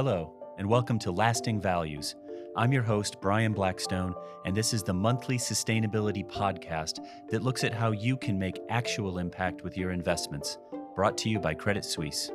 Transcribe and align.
Hello, 0.00 0.32
and 0.58 0.68
welcome 0.68 0.96
to 1.00 1.10
Lasting 1.10 1.60
Values. 1.60 2.14
I'm 2.56 2.72
your 2.72 2.84
host, 2.84 3.20
Brian 3.20 3.52
Blackstone, 3.52 4.14
and 4.44 4.56
this 4.56 4.72
is 4.72 4.84
the 4.84 4.94
monthly 4.94 5.38
sustainability 5.38 6.24
podcast 6.24 7.04
that 7.30 7.42
looks 7.42 7.64
at 7.64 7.74
how 7.74 7.90
you 7.90 8.16
can 8.16 8.38
make 8.38 8.60
actual 8.68 9.18
impact 9.18 9.64
with 9.64 9.76
your 9.76 9.90
investments. 9.90 10.56
Brought 10.94 11.18
to 11.18 11.28
you 11.28 11.40
by 11.40 11.52
Credit 11.52 11.84
Suisse. 11.84 12.30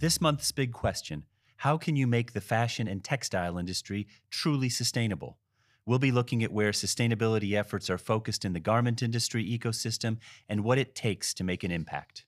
This 0.00 0.20
month's 0.20 0.50
big 0.50 0.72
question 0.72 1.22
How 1.58 1.78
can 1.78 1.94
you 1.94 2.08
make 2.08 2.32
the 2.32 2.40
fashion 2.40 2.88
and 2.88 3.04
textile 3.04 3.58
industry 3.58 4.08
truly 4.28 4.70
sustainable? 4.70 5.38
We'll 5.88 5.98
be 5.98 6.12
looking 6.12 6.44
at 6.44 6.52
where 6.52 6.72
sustainability 6.72 7.54
efforts 7.54 7.88
are 7.88 7.96
focused 7.96 8.44
in 8.44 8.52
the 8.52 8.60
garment 8.60 9.02
industry 9.02 9.42
ecosystem 9.42 10.18
and 10.46 10.62
what 10.62 10.76
it 10.76 10.94
takes 10.94 11.32
to 11.32 11.42
make 11.42 11.64
an 11.64 11.70
impact. 11.70 12.26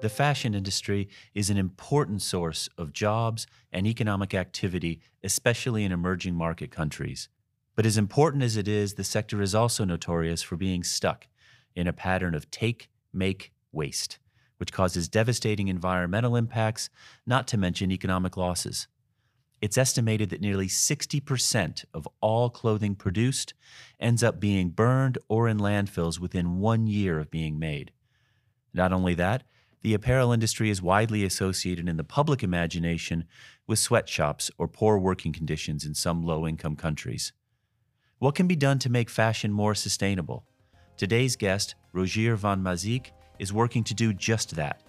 The 0.00 0.10
fashion 0.10 0.56
industry 0.56 1.08
is 1.36 1.50
an 1.50 1.56
important 1.56 2.20
source 2.20 2.68
of 2.76 2.92
jobs 2.92 3.46
and 3.70 3.86
economic 3.86 4.34
activity, 4.34 5.00
especially 5.22 5.84
in 5.84 5.92
emerging 5.92 6.34
market 6.34 6.72
countries. 6.72 7.28
But 7.76 7.86
as 7.86 7.96
important 7.96 8.42
as 8.42 8.56
it 8.56 8.66
is, 8.66 8.94
the 8.94 9.04
sector 9.04 9.40
is 9.40 9.54
also 9.54 9.84
notorious 9.84 10.42
for 10.42 10.56
being 10.56 10.82
stuck 10.82 11.28
in 11.76 11.86
a 11.86 11.92
pattern 11.92 12.34
of 12.34 12.50
take, 12.50 12.90
make, 13.12 13.52
waste, 13.70 14.18
which 14.56 14.72
causes 14.72 15.08
devastating 15.08 15.68
environmental 15.68 16.34
impacts, 16.34 16.90
not 17.24 17.46
to 17.46 17.56
mention 17.56 17.92
economic 17.92 18.36
losses. 18.36 18.88
It's 19.64 19.78
estimated 19.78 20.28
that 20.28 20.42
nearly 20.42 20.66
60% 20.66 21.86
of 21.94 22.06
all 22.20 22.50
clothing 22.50 22.94
produced 22.94 23.54
ends 23.98 24.22
up 24.22 24.38
being 24.38 24.68
burned 24.68 25.16
or 25.26 25.48
in 25.48 25.56
landfills 25.56 26.20
within 26.20 26.58
one 26.58 26.86
year 26.86 27.18
of 27.18 27.30
being 27.30 27.58
made. 27.58 27.90
Not 28.74 28.92
only 28.92 29.14
that, 29.14 29.44
the 29.80 29.94
apparel 29.94 30.32
industry 30.32 30.68
is 30.68 30.82
widely 30.82 31.24
associated 31.24 31.88
in 31.88 31.96
the 31.96 32.04
public 32.04 32.42
imagination 32.42 33.24
with 33.66 33.78
sweatshops 33.78 34.50
or 34.58 34.68
poor 34.68 34.98
working 34.98 35.32
conditions 35.32 35.86
in 35.86 35.94
some 35.94 36.22
low 36.22 36.46
income 36.46 36.76
countries. 36.76 37.32
What 38.18 38.34
can 38.34 38.46
be 38.46 38.56
done 38.56 38.78
to 38.80 38.90
make 38.90 39.08
fashion 39.08 39.50
more 39.50 39.74
sustainable? 39.74 40.44
Today's 40.98 41.36
guest, 41.36 41.74
Rogier 41.94 42.36
van 42.36 42.62
Mazijk, 42.62 43.12
is 43.38 43.50
working 43.50 43.82
to 43.84 43.94
do 43.94 44.12
just 44.12 44.56
that. 44.56 44.82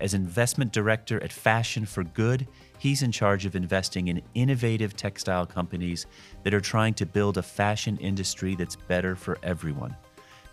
As 0.00 0.14
investment 0.14 0.72
director 0.72 1.22
at 1.22 1.32
Fashion 1.32 1.86
for 1.86 2.02
Good, 2.02 2.48
he's 2.78 3.02
in 3.02 3.12
charge 3.12 3.46
of 3.46 3.54
investing 3.54 4.08
in 4.08 4.22
innovative 4.34 4.96
textile 4.96 5.46
companies 5.46 6.06
that 6.42 6.54
are 6.54 6.60
trying 6.60 6.94
to 6.94 7.06
build 7.06 7.38
a 7.38 7.42
fashion 7.42 7.96
industry 7.98 8.56
that's 8.56 8.76
better 8.76 9.14
for 9.14 9.38
everyone. 9.42 9.96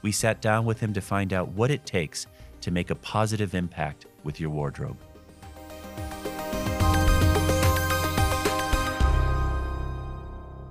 We 0.02 0.12
sat 0.12 0.42
down 0.42 0.66
with 0.66 0.80
him 0.80 0.94
to 0.94 1.02
find 1.02 1.34
out 1.34 1.50
what 1.50 1.72
it 1.72 1.86
takes 1.86 2.28
to 2.62 2.72
make 2.72 2.90
a 2.90 2.96
positive 2.96 3.56
impact 3.56 4.06
with 4.24 4.40
your 4.40 4.50
wardrobe. 4.50 4.98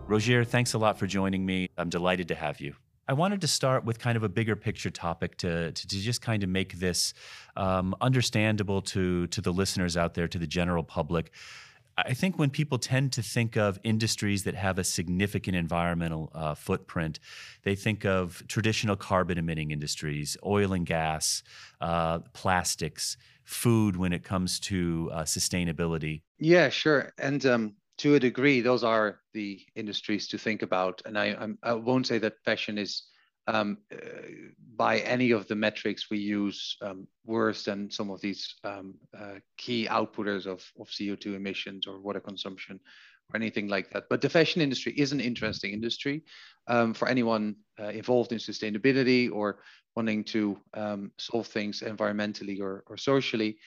Rogier, 0.07 0.45
thanks 0.45 0.73
a 0.73 0.79
lot 0.79 0.99
for 0.99 1.07
joining 1.07 1.45
me. 1.45 1.69
I'm 1.77 1.91
delighted 1.91 2.29
to 2.29 2.35
have 2.35 2.61
you. 2.61 2.75
I 3.09 3.15
wanted 3.15 3.41
to 3.41 3.49
start 3.49 3.85
with 3.87 3.99
kind 3.99 4.17
of 4.17 4.23
a 4.23 4.29
bigger 4.29 4.55
picture 4.55 4.91
topic 4.91 5.39
to, 5.39 5.73
to, 5.73 5.89
to 5.89 5.99
just 5.99 6.21
kind 6.21 6.43
of 6.43 6.51
make 6.51 6.75
this 6.79 7.15
um, 7.57 7.95
understandable 8.03 8.83
to, 8.83 9.27
to 9.29 9.41
the 9.41 9.51
listeners 9.51 9.97
out 9.97 10.13
there, 10.13 10.29
to 10.29 10.39
the 10.39 10.47
general 10.47 10.83
public. 10.83 11.33
I 11.97 12.13
think 12.13 12.39
when 12.39 12.51
people 12.51 12.79
tend 12.79 13.13
to 13.15 13.23
think 13.23 13.57
of 13.57 13.81
industries 13.83 14.45
that 14.45 14.55
have 14.55 14.79
a 14.79 14.85
significant 14.85 15.57
environmental 15.57 16.31
uh, 16.35 16.55
footprint, 16.55 17.19
they 17.65 17.75
think 17.75 18.05
of 18.05 18.43
traditional 18.47 18.95
carbon 18.95 19.39
emitting 19.39 19.71
industries, 19.71 20.37
oil 20.45 20.75
and 20.75 20.87
gas, 20.87 21.43
uh, 21.81 22.21
plastics, 22.35 23.17
food 23.43 23.97
when 23.97 24.13
it 24.13 24.23
comes 24.23 24.61
to 24.61 25.11
uh, 25.13 25.23
sustainability. 25.23 26.21
Yeah, 26.39 26.69
sure. 26.69 27.13
And 27.19 27.45
um, 27.47 27.75
to 27.99 28.15
a 28.15 28.21
degree, 28.21 28.61
those 28.61 28.85
are 28.85 29.21
the 29.35 29.61
industries 29.75 30.29
to 30.29 30.39
think 30.39 30.63
about. 30.63 31.03
And 31.05 31.19
I, 31.19 31.37
I'm, 31.39 31.59
I 31.63 31.73
will 31.75 31.97
not 31.97 32.07
say 32.07 32.19
that 32.19 32.43
fashion 32.45 32.79
is, 32.79 33.03
um, 33.47 33.79
uh, 33.93 33.97
by 34.77 34.99
any 35.01 35.33
of 35.33 35.49
the 35.49 35.57
metrics 35.57 36.11
we 36.11 36.19
use, 36.19 36.77
um, 36.81 37.09
worse 37.25 37.65
than 37.65 37.91
some 37.91 38.11
of 38.11 38.21
these 38.21 38.55
um, 38.65 38.95
uh, 39.19 39.41
key 39.57 39.89
outputters 39.91 40.47
of, 40.47 40.65
of 40.79 40.89
CO2 40.89 41.35
emissions 41.35 41.87
or 41.87 42.01
water 42.01 42.21
consumption 42.21 42.79
or 43.33 43.37
anything 43.37 43.69
like 43.69 43.91
that. 43.91 44.05
But 44.09 44.21
the 44.21 44.29
fashion 44.29 44.63
industry 44.63 44.93
is 44.93 45.13
an 45.13 45.21
interesting 45.21 45.73
industry 45.73 46.23
um, 46.69 46.95
for 46.95 47.09
anyone 47.09 47.57
uh, 47.81 47.89
involved 47.89 48.33
in 48.33 48.39
sustainability 48.39 49.31
or 49.31 49.59
wanting 49.97 50.23
to 50.23 50.59
um, 50.75 51.11
solve 51.19 51.49
things 51.49 51.83
environmentally 51.85 52.61
or, 52.61 52.85
or 52.87 52.97
socially. 52.97 53.59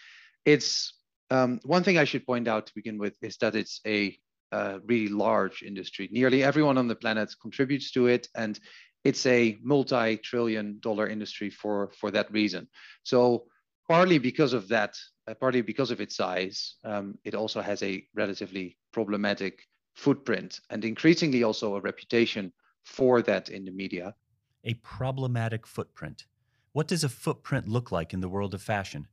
It's 0.45 0.93
um, 1.31 1.59
one 1.63 1.83
thing 1.83 1.97
I 1.97 2.03
should 2.03 2.25
point 2.25 2.47
out 2.47 2.67
to 2.67 2.75
begin 2.75 2.97
with 2.97 3.13
is 3.21 3.37
that 3.37 3.55
it's 3.55 3.79
a 3.87 4.17
uh, 4.51 4.79
really 4.85 5.07
large 5.07 5.63
industry. 5.63 6.09
Nearly 6.11 6.43
everyone 6.43 6.77
on 6.77 6.87
the 6.87 6.95
planet 6.95 7.33
contributes 7.41 7.91
to 7.91 8.07
it, 8.07 8.27
and 8.35 8.59
it's 9.03 9.25
a 9.25 9.57
multi-trillion 9.63 10.79
dollar 10.81 11.07
industry 11.07 11.49
for, 11.49 11.91
for 11.97 12.11
that 12.11 12.31
reason. 12.31 12.67
So 13.03 13.45
partly 13.87 14.19
because 14.19 14.53
of 14.53 14.67
that, 14.67 14.95
uh, 15.27 15.33
partly 15.33 15.61
because 15.61 15.89
of 15.89 16.01
its 16.01 16.15
size, 16.17 16.75
um, 16.83 17.17
it 17.23 17.33
also 17.33 17.61
has 17.61 17.81
a 17.81 18.05
relatively 18.13 18.77
problematic 18.91 19.63
footprint 19.95 20.59
and 20.69 20.83
increasingly 20.83 21.43
also 21.43 21.75
a 21.75 21.81
reputation 21.81 22.51
for 22.83 23.21
that 23.21 23.49
in 23.49 23.63
the 23.63 23.71
media. 23.71 24.13
A 24.65 24.73
problematic 24.75 25.65
footprint. 25.65 26.25
What 26.73 26.87
does 26.87 27.03
a 27.03 27.09
footprint 27.09 27.67
look 27.67 27.91
like 27.91 28.13
in 28.13 28.21
the 28.21 28.29
world 28.29 28.53
of 28.53 28.61
fashion? 28.61 29.07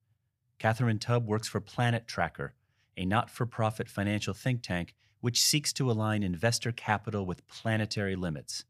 Catherine 0.59 0.99
Tubb 0.99 1.27
works 1.27 1.47
for 1.47 1.61
Planet 1.61 2.09
Tracker, 2.09 2.53
a 2.97 3.05
not 3.05 3.31
for 3.31 3.47
profit 3.47 3.89
financial 3.89 4.35
think 4.35 4.63
tank 4.63 4.95
which 5.21 5.41
seeks 5.41 5.73
to 5.73 5.91
align 5.91 6.23
investor 6.23 6.73
capital 6.73 7.27
with 7.27 7.47
planetary 7.49 8.17
limits. 8.17 8.65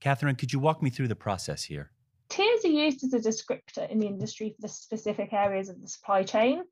Catherine, 0.00 0.36
could 0.36 0.52
you 0.52 0.58
walk 0.58 0.82
me 0.82 0.90
through 0.90 1.08
the 1.08 1.16
process 1.16 1.64
here? 1.64 1.90
Tiers 2.28 2.64
are 2.64 2.68
used 2.68 3.04
as 3.04 3.14
a 3.14 3.18
descriptor 3.18 3.88
in 3.90 3.98
the 3.98 4.06
industry 4.06 4.50
for 4.50 4.62
the 4.62 4.68
specific 4.68 5.32
areas 5.32 5.68
of 5.68 5.80
the 5.80 5.88
supply 5.88 6.22
chain, 6.22 6.62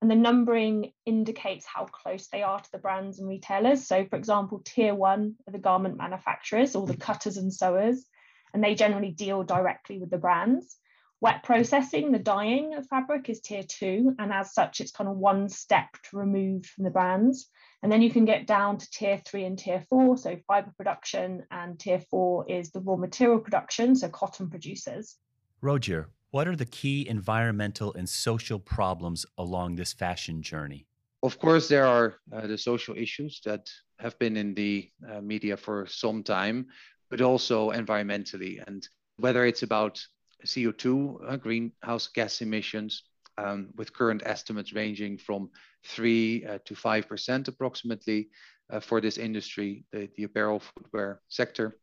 and 0.00 0.10
the 0.10 0.14
numbering 0.14 0.92
indicates 1.04 1.64
how 1.66 1.84
close 1.86 2.28
they 2.28 2.42
are 2.42 2.60
to 2.60 2.72
the 2.72 2.78
brands 2.78 3.18
and 3.18 3.28
retailers. 3.28 3.86
So, 3.86 4.04
for 4.06 4.16
example, 4.16 4.62
tier 4.64 4.94
one 4.94 5.36
are 5.46 5.52
the 5.52 5.58
garment 5.58 5.96
manufacturers 5.96 6.74
or 6.74 6.86
the 6.86 6.96
cutters 6.96 7.38
and 7.38 7.52
sewers, 7.52 8.04
and 8.52 8.62
they 8.62 8.74
generally 8.74 9.10
deal 9.10 9.42
directly 9.42 9.98
with 9.98 10.10
the 10.10 10.18
brands. 10.18 10.76
Wet 11.22 11.42
processing, 11.42 12.12
the 12.12 12.18
dyeing 12.18 12.74
of 12.74 12.86
fabric 12.88 13.30
is 13.30 13.40
tier 13.40 13.62
two, 13.62 14.14
and 14.18 14.30
as 14.32 14.52
such, 14.52 14.80
it's 14.80 14.92
kind 14.92 15.08
of 15.08 15.16
one 15.16 15.48
step 15.48 15.88
removed 16.12 16.66
from 16.66 16.84
the 16.84 16.90
brands. 16.90 17.48
And 17.82 17.90
then 17.90 18.02
you 18.02 18.10
can 18.10 18.26
get 18.26 18.46
down 18.46 18.76
to 18.76 18.90
tier 18.90 19.16
three 19.24 19.44
and 19.44 19.58
tier 19.58 19.82
four, 19.88 20.18
so 20.18 20.36
fiber 20.46 20.72
production, 20.76 21.44
and 21.50 21.78
tier 21.78 22.00
four 22.10 22.44
is 22.50 22.70
the 22.70 22.80
raw 22.80 22.96
material 22.96 23.38
production, 23.38 23.96
so 23.96 24.10
cotton 24.10 24.50
producers. 24.50 25.16
Roger, 25.62 26.10
what 26.32 26.46
are 26.46 26.56
the 26.56 26.66
key 26.66 27.08
environmental 27.08 27.94
and 27.94 28.06
social 28.06 28.58
problems 28.58 29.24
along 29.38 29.76
this 29.76 29.94
fashion 29.94 30.42
journey? 30.42 30.86
Of 31.22 31.38
course, 31.38 31.66
there 31.66 31.86
are 31.86 32.16
uh, 32.30 32.46
the 32.46 32.58
social 32.58 32.94
issues 32.94 33.40
that 33.46 33.70
have 33.98 34.18
been 34.18 34.36
in 34.36 34.52
the 34.52 34.90
uh, 35.10 35.22
media 35.22 35.56
for 35.56 35.86
some 35.86 36.22
time, 36.22 36.66
but 37.08 37.22
also 37.22 37.70
environmentally. 37.70 38.62
And 38.66 38.86
whether 39.16 39.46
it's 39.46 39.62
about 39.62 40.04
CO2, 40.44 41.18
uh, 41.26 41.36
greenhouse 41.36 42.08
gas 42.08 42.40
emissions, 42.40 43.02
um, 43.38 43.68
with 43.76 43.92
current 43.92 44.22
estimates 44.24 44.72
ranging 44.72 45.18
from 45.18 45.50
3 45.84 46.44
uh, 46.44 46.58
to 46.64 46.74
5% 46.74 47.48
approximately 47.48 48.28
uh, 48.70 48.80
for 48.80 49.00
this 49.00 49.18
industry, 49.18 49.84
the, 49.92 50.08
the 50.16 50.24
apparel 50.24 50.60
footwear 50.60 51.20
sector. 51.28 51.76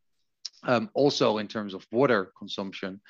Um, 0.63 0.89
also, 0.93 1.37
in 1.37 1.47
terms 1.47 1.73
of 1.73 1.85
water 1.91 2.31
consumption, 2.37 3.01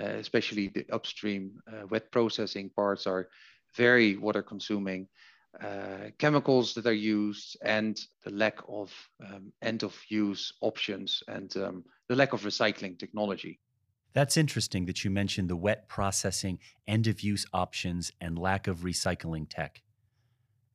uh, 0.00 0.04
especially 0.04 0.68
the 0.68 0.86
upstream 0.92 1.60
uh, 1.66 1.86
wet 1.90 2.10
processing 2.12 2.70
parts 2.70 3.06
are 3.06 3.28
very 3.76 4.16
water 4.16 4.42
consuming. 4.42 5.08
Uh, 5.62 6.10
chemicals 6.18 6.74
that 6.74 6.86
are 6.86 6.92
used 6.92 7.56
and 7.62 7.98
the 8.22 8.30
lack 8.30 8.58
of 8.68 8.92
um, 9.26 9.50
end 9.62 9.82
of 9.82 9.98
use 10.08 10.52
options 10.60 11.22
and 11.26 11.56
um, 11.56 11.84
the 12.08 12.14
lack 12.14 12.32
of 12.34 12.42
recycling 12.42 12.98
technology. 12.98 13.58
That's 14.14 14.36
interesting 14.36 14.86
that 14.86 15.04
you 15.04 15.10
mentioned 15.10 15.48
the 15.48 15.56
wet 15.56 15.88
processing, 15.88 16.58
end 16.86 17.06
of 17.06 17.20
use 17.20 17.46
options, 17.52 18.12
and 18.20 18.38
lack 18.38 18.66
of 18.66 18.78
recycling 18.78 19.46
tech. 19.48 19.82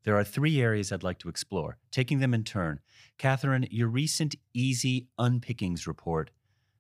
There 0.03 0.18
are 0.18 0.24
three 0.24 0.62
areas 0.62 0.91
I'd 0.91 1.03
like 1.03 1.19
to 1.19 1.30
explore, 1.30 1.77
taking 1.91 2.19
them 2.19 2.33
in 2.33 2.44
turn. 2.44 2.80
Catherine, 3.18 3.68
your 3.71 3.88
recent 3.88 4.35
Easy 4.53 5.07
Unpickings 5.18 5.88
report 5.88 6.31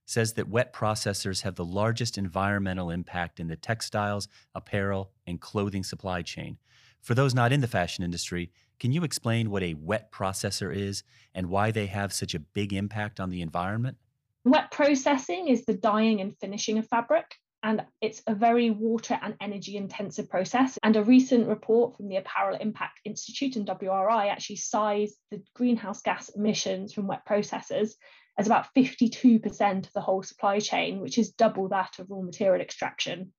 says 0.05 0.33
that 0.33 0.49
wet 0.49 0.73
processors 0.73 1.43
have 1.43 1.55
the 1.55 1.65
largest 1.65 2.17
environmental 2.17 2.89
impact 2.89 3.39
in 3.39 3.47
the 3.47 3.55
textiles, 3.55 4.27
apparel, 4.53 5.11
and 5.25 5.39
clothing 5.39 5.83
supply 5.83 6.21
chain. 6.21 6.57
For 7.01 7.15
those 7.15 7.33
not 7.33 7.53
in 7.53 7.61
the 7.61 7.67
fashion 7.67 8.03
industry, 8.03 8.51
can 8.79 8.91
you 8.91 9.03
explain 9.03 9.49
what 9.49 9.63
a 9.63 9.75
wet 9.75 10.11
processor 10.11 10.75
is 10.75 11.03
and 11.33 11.49
why 11.49 11.71
they 11.71 11.85
have 11.87 12.11
such 12.11 12.35
a 12.35 12.39
big 12.39 12.73
impact 12.73 13.19
on 13.19 13.29
the 13.29 13.41
environment? 13.41 13.97
Wet 14.45 14.71
processing 14.71 15.47
is 15.47 15.65
the 15.65 15.73
dyeing 15.73 16.19
and 16.19 16.37
finishing 16.37 16.77
of 16.77 16.87
fabric 16.87 17.35
and 17.63 17.85
it's 18.01 18.21
a 18.27 18.35
very 18.35 18.71
water 18.71 19.17
and 19.21 19.35
energy 19.39 19.77
intensive 19.77 20.29
process. 20.29 20.77
And 20.83 20.97
a 20.97 21.03
recent 21.03 21.47
report 21.47 21.95
from 21.95 22.09
the 22.09 22.17
Apparel 22.17 22.57
Impact 22.59 22.99
Institute 23.05 23.55
and 23.55 23.65
WRI 23.65 24.27
actually 24.27 24.57
sized 24.57 25.15
the 25.31 25.41
greenhouse 25.55 26.01
gas 26.01 26.27
emissions 26.27 26.93
from 26.93 27.07
wet 27.07 27.25
processors 27.25 27.91
as 28.37 28.47
about 28.47 28.67
52% 28.75 29.85
of 29.85 29.93
the 29.93 30.01
whole 30.01 30.23
supply 30.23 30.59
chain, 30.59 30.99
which 30.99 31.17
is 31.17 31.31
double 31.31 31.69
that 31.69 31.99
of 31.99 32.09
raw 32.09 32.21
material 32.21 32.61
extraction. 32.61 33.31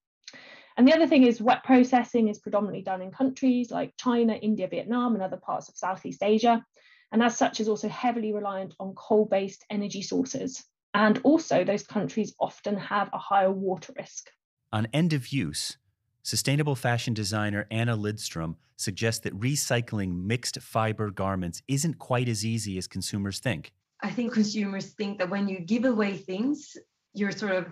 And 0.78 0.88
the 0.88 0.94
other 0.94 1.06
thing 1.06 1.24
is 1.24 1.40
wet 1.40 1.62
processing 1.62 2.28
is 2.28 2.38
predominantly 2.38 2.82
done 2.82 3.02
in 3.02 3.10
countries 3.10 3.70
like 3.70 3.92
China, 3.98 4.32
India, 4.32 4.68
Vietnam, 4.68 5.12
and 5.12 5.22
other 5.22 5.36
parts 5.36 5.68
of 5.68 5.76
Southeast 5.76 6.22
Asia. 6.22 6.64
And 7.12 7.22
as 7.22 7.36
such 7.36 7.60
is 7.60 7.68
also 7.68 7.88
heavily 7.88 8.32
reliant 8.32 8.74
on 8.80 8.94
coal-based 8.94 9.66
energy 9.68 10.00
sources. 10.00 10.64
And 10.94 11.20
also, 11.24 11.64
those 11.64 11.84
countries 11.84 12.34
often 12.38 12.76
have 12.76 13.10
a 13.12 13.18
higher 13.18 13.50
water 13.50 13.92
risk. 13.98 14.30
On 14.72 14.86
end 14.92 15.12
of 15.12 15.28
use, 15.28 15.76
sustainable 16.22 16.76
fashion 16.76 17.14
designer 17.14 17.66
Anna 17.70 17.96
Lidström 17.96 18.54
suggests 18.76 19.20
that 19.22 19.38
recycling 19.38 20.24
mixed 20.24 20.60
fiber 20.60 21.10
garments 21.10 21.62
isn't 21.68 21.98
quite 21.98 22.28
as 22.28 22.44
easy 22.44 22.78
as 22.78 22.86
consumers 22.86 23.40
think. 23.40 23.72
I 24.02 24.10
think 24.10 24.32
consumers 24.32 24.94
think 24.94 25.18
that 25.18 25.30
when 25.30 25.48
you 25.48 25.60
give 25.60 25.84
away 25.84 26.16
things, 26.16 26.76
you're 27.12 27.32
sort 27.32 27.52
of, 27.52 27.66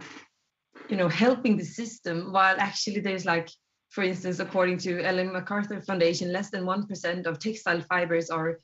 you 0.89 0.97
know, 0.97 1.09
helping 1.09 1.57
the 1.57 1.65
system, 1.65 2.33
while 2.33 2.57
actually 2.59 3.01
there's 3.01 3.25
like, 3.25 3.51
for 3.91 4.03
instance, 4.03 4.39
according 4.39 4.79
to 4.79 5.03
Ellen 5.03 5.33
MacArthur 5.33 5.81
Foundation, 5.81 6.33
less 6.33 6.51
than 6.51 6.65
1% 6.65 7.27
of 7.27 7.39
textile 7.39 7.83
fibers 7.83 8.31
are 8.31 8.59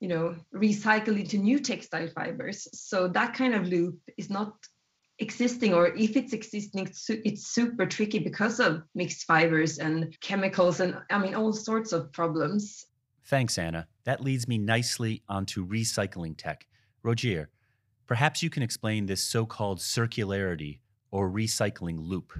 you 0.00 0.08
know 0.08 0.36
recycle 0.54 1.18
into 1.18 1.38
new 1.38 1.58
textile 1.58 2.08
fibers. 2.08 2.68
So 2.72 3.08
that 3.08 3.34
kind 3.34 3.54
of 3.54 3.66
loop 3.66 3.98
is 4.16 4.30
not 4.30 4.54
existing 5.20 5.72
or 5.72 5.88
if 5.94 6.16
it's 6.16 6.32
existing 6.32 6.90
it's 7.08 7.46
super 7.46 7.86
tricky 7.86 8.18
because 8.18 8.58
of 8.58 8.82
mixed 8.96 9.24
fibers 9.26 9.78
and 9.78 10.12
chemicals 10.20 10.80
and 10.80 10.98
i 11.08 11.16
mean 11.16 11.36
all 11.36 11.52
sorts 11.52 11.92
of 11.92 12.12
problems. 12.12 12.86
Thanks 13.26 13.56
anna. 13.56 13.86
That 14.04 14.20
leads 14.20 14.48
me 14.48 14.58
nicely 14.58 15.22
onto 15.28 15.66
recycling 15.66 16.34
tech. 16.36 16.66
Rogier 17.02 17.48
perhaps 18.06 18.42
you 18.42 18.50
can 18.50 18.62
explain 18.62 19.06
this 19.06 19.22
so-called 19.22 19.78
circularity 19.78 20.78
or 21.10 21.30
recycling 21.30 21.96
loop. 21.98 22.32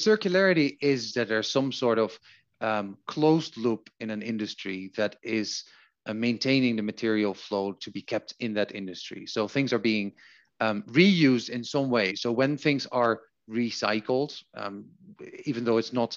Circularity 0.00 0.76
is 0.80 1.12
that 1.12 1.28
there's 1.28 1.50
some 1.50 1.72
sort 1.72 1.98
of 1.98 2.18
um, 2.60 2.96
closed 3.06 3.56
loop 3.56 3.90
in 4.00 4.10
an 4.10 4.22
industry 4.22 4.92
that 4.96 5.16
is 5.22 5.64
uh, 6.06 6.14
maintaining 6.14 6.76
the 6.76 6.82
material 6.82 7.34
flow 7.34 7.72
to 7.72 7.90
be 7.90 8.02
kept 8.02 8.34
in 8.40 8.54
that 8.54 8.74
industry. 8.74 9.26
So 9.26 9.48
things 9.48 9.72
are 9.72 9.78
being 9.78 10.12
um, 10.60 10.82
reused 10.90 11.50
in 11.50 11.64
some 11.64 11.90
way. 11.90 12.14
So 12.14 12.32
when 12.32 12.56
things 12.56 12.86
are 12.92 13.20
recycled, 13.50 14.42
um, 14.54 14.84
even 15.44 15.64
though 15.64 15.78
it's 15.78 15.92
not 15.92 16.16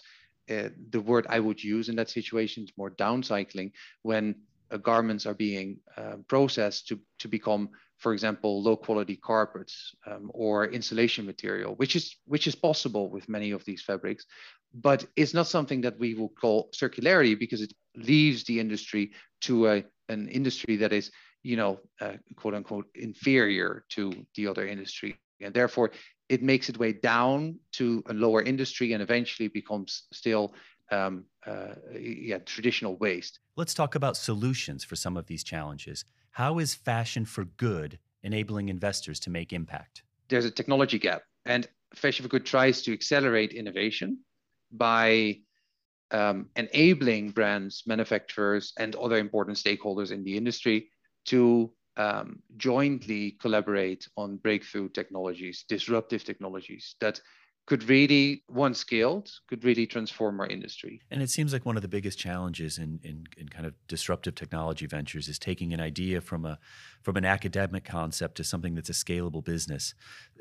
uh, 0.50 0.70
the 0.90 1.00
word 1.00 1.26
I 1.30 1.40
would 1.40 1.64
use 1.64 1.90
in 1.90 1.96
that 1.96 2.10
situation, 2.10 2.64
it's 2.64 2.78
more 2.78 2.92
downcycling. 2.92 3.72
When 4.02 4.36
garments 4.78 5.26
are 5.26 5.34
being 5.34 5.78
uh, 5.98 6.18
processed 6.28 6.88
to, 6.88 7.00
to 7.20 7.28
become, 7.28 7.70
for 7.98 8.14
example, 8.14 8.62
low 8.62 8.76
quality 8.76 9.16
carpets 9.16 9.96
um, 10.08 10.32
or 10.34 10.68
insulation 10.68 11.26
material, 11.26 11.76
which 11.76 11.96
is 11.96 12.16
which 12.26 12.48
is 12.48 12.56
possible 12.56 13.10
with 13.10 13.30
many 13.30 13.52
of 13.52 13.64
these 13.66 13.82
fabrics, 13.82 14.26
but 14.74 15.06
it's 15.16 15.34
not 15.34 15.48
something 15.48 15.82
that 15.82 16.00
we 16.00 16.16
will 16.16 16.30
call 16.30 16.70
circularity 16.74 17.38
because 17.38 17.62
it 17.62 17.74
leaves 17.96 18.44
the 18.46 18.60
industry 18.60 19.12
to 19.42 19.68
a, 19.68 19.84
an 20.10 20.28
industry 20.30 20.76
that 20.78 20.92
is, 20.92 21.12
you 21.44 21.56
know, 21.56 21.80
uh, 22.02 22.14
quote 22.36 22.56
unquote, 22.56 22.88
inferior 22.96 23.86
to 23.90 24.12
the 24.36 24.48
other 24.48 24.68
industry. 24.68 25.18
And 25.42 25.54
therefore, 25.54 25.92
it 26.30 26.42
makes 26.42 26.70
its 26.70 26.80
way 26.80 26.94
down 26.94 27.60
to 27.74 28.04
a 28.08 28.14
lower 28.14 28.42
industry 28.42 28.94
and 28.94 29.04
eventually 29.04 29.50
becomes 29.50 30.04
still 30.12 30.56
um, 30.94 31.26
uh, 31.46 31.76
yeah, 32.00 32.38
traditional 32.40 32.96
waste. 32.98 33.40
Let's 33.56 33.74
talk 33.74 33.96
about 33.96 34.16
solutions 34.18 34.84
for 34.84 34.96
some 34.96 35.18
of 35.18 35.26
these 35.28 35.44
challenges. 35.44 36.06
How 36.32 36.60
is 36.60 36.74
fashion 36.74 37.26
for 37.26 37.46
good 37.46 38.00
enabling 38.24 38.70
investors 38.70 39.20
to 39.22 39.30
make 39.30 39.54
impact? 39.54 40.04
There's 40.30 40.46
a 40.46 40.52
technology 40.52 41.00
gap, 41.00 41.24
and 41.46 41.68
Fashion 41.96 42.24
for 42.24 42.30
Good 42.30 42.46
tries 42.46 42.82
to 42.84 42.94
accelerate 42.94 43.54
innovation 43.54 44.20
by 44.72 45.40
um, 46.12 46.50
enabling 46.56 47.32
brands, 47.32 47.84
manufacturers, 47.86 48.74
and 48.78 48.96
other 48.96 49.18
important 49.18 49.58
stakeholders 49.58 50.12
in 50.12 50.24
the 50.24 50.38
industry 50.38 50.90
to 51.26 51.72
um, 51.98 52.42
jointly 52.58 53.38
collaborate 53.40 54.08
on 54.18 54.38
breakthrough 54.38 54.90
technologies, 54.90 55.66
disruptive 55.68 56.24
technologies 56.24 56.96
that 57.00 57.20
could 57.66 57.88
really, 57.88 58.44
once 58.50 58.80
scaled, 58.80 59.32
could 59.48 59.64
really 59.64 59.88
transform 59.88 60.40
our 60.42 60.48
industry. 60.48 61.02
And 61.12 61.22
it 61.22 61.30
seems 61.30 61.54
like 61.54 61.66
one 61.66 61.78
of 61.78 61.82
the 61.82 61.88
biggest 61.88 62.20
challenges 62.20 62.78
in, 62.78 63.00
in, 63.04 63.26
in, 63.38 63.48
kind 63.48 63.66
of 63.66 63.74
disruptive 63.88 64.36
technology 64.36 64.86
ventures 64.86 65.30
is 65.30 65.40
taking 65.40 65.74
an 65.74 65.80
idea 65.80 66.20
from 66.20 66.46
a 66.46 66.60
from 67.02 67.16
an 67.16 67.24
academic 67.26 67.86
concept 67.86 68.36
to 68.36 68.44
something 68.44 68.76
that's 68.76 68.90
a 68.90 68.94
scalable 68.94 69.44
business. 69.44 69.94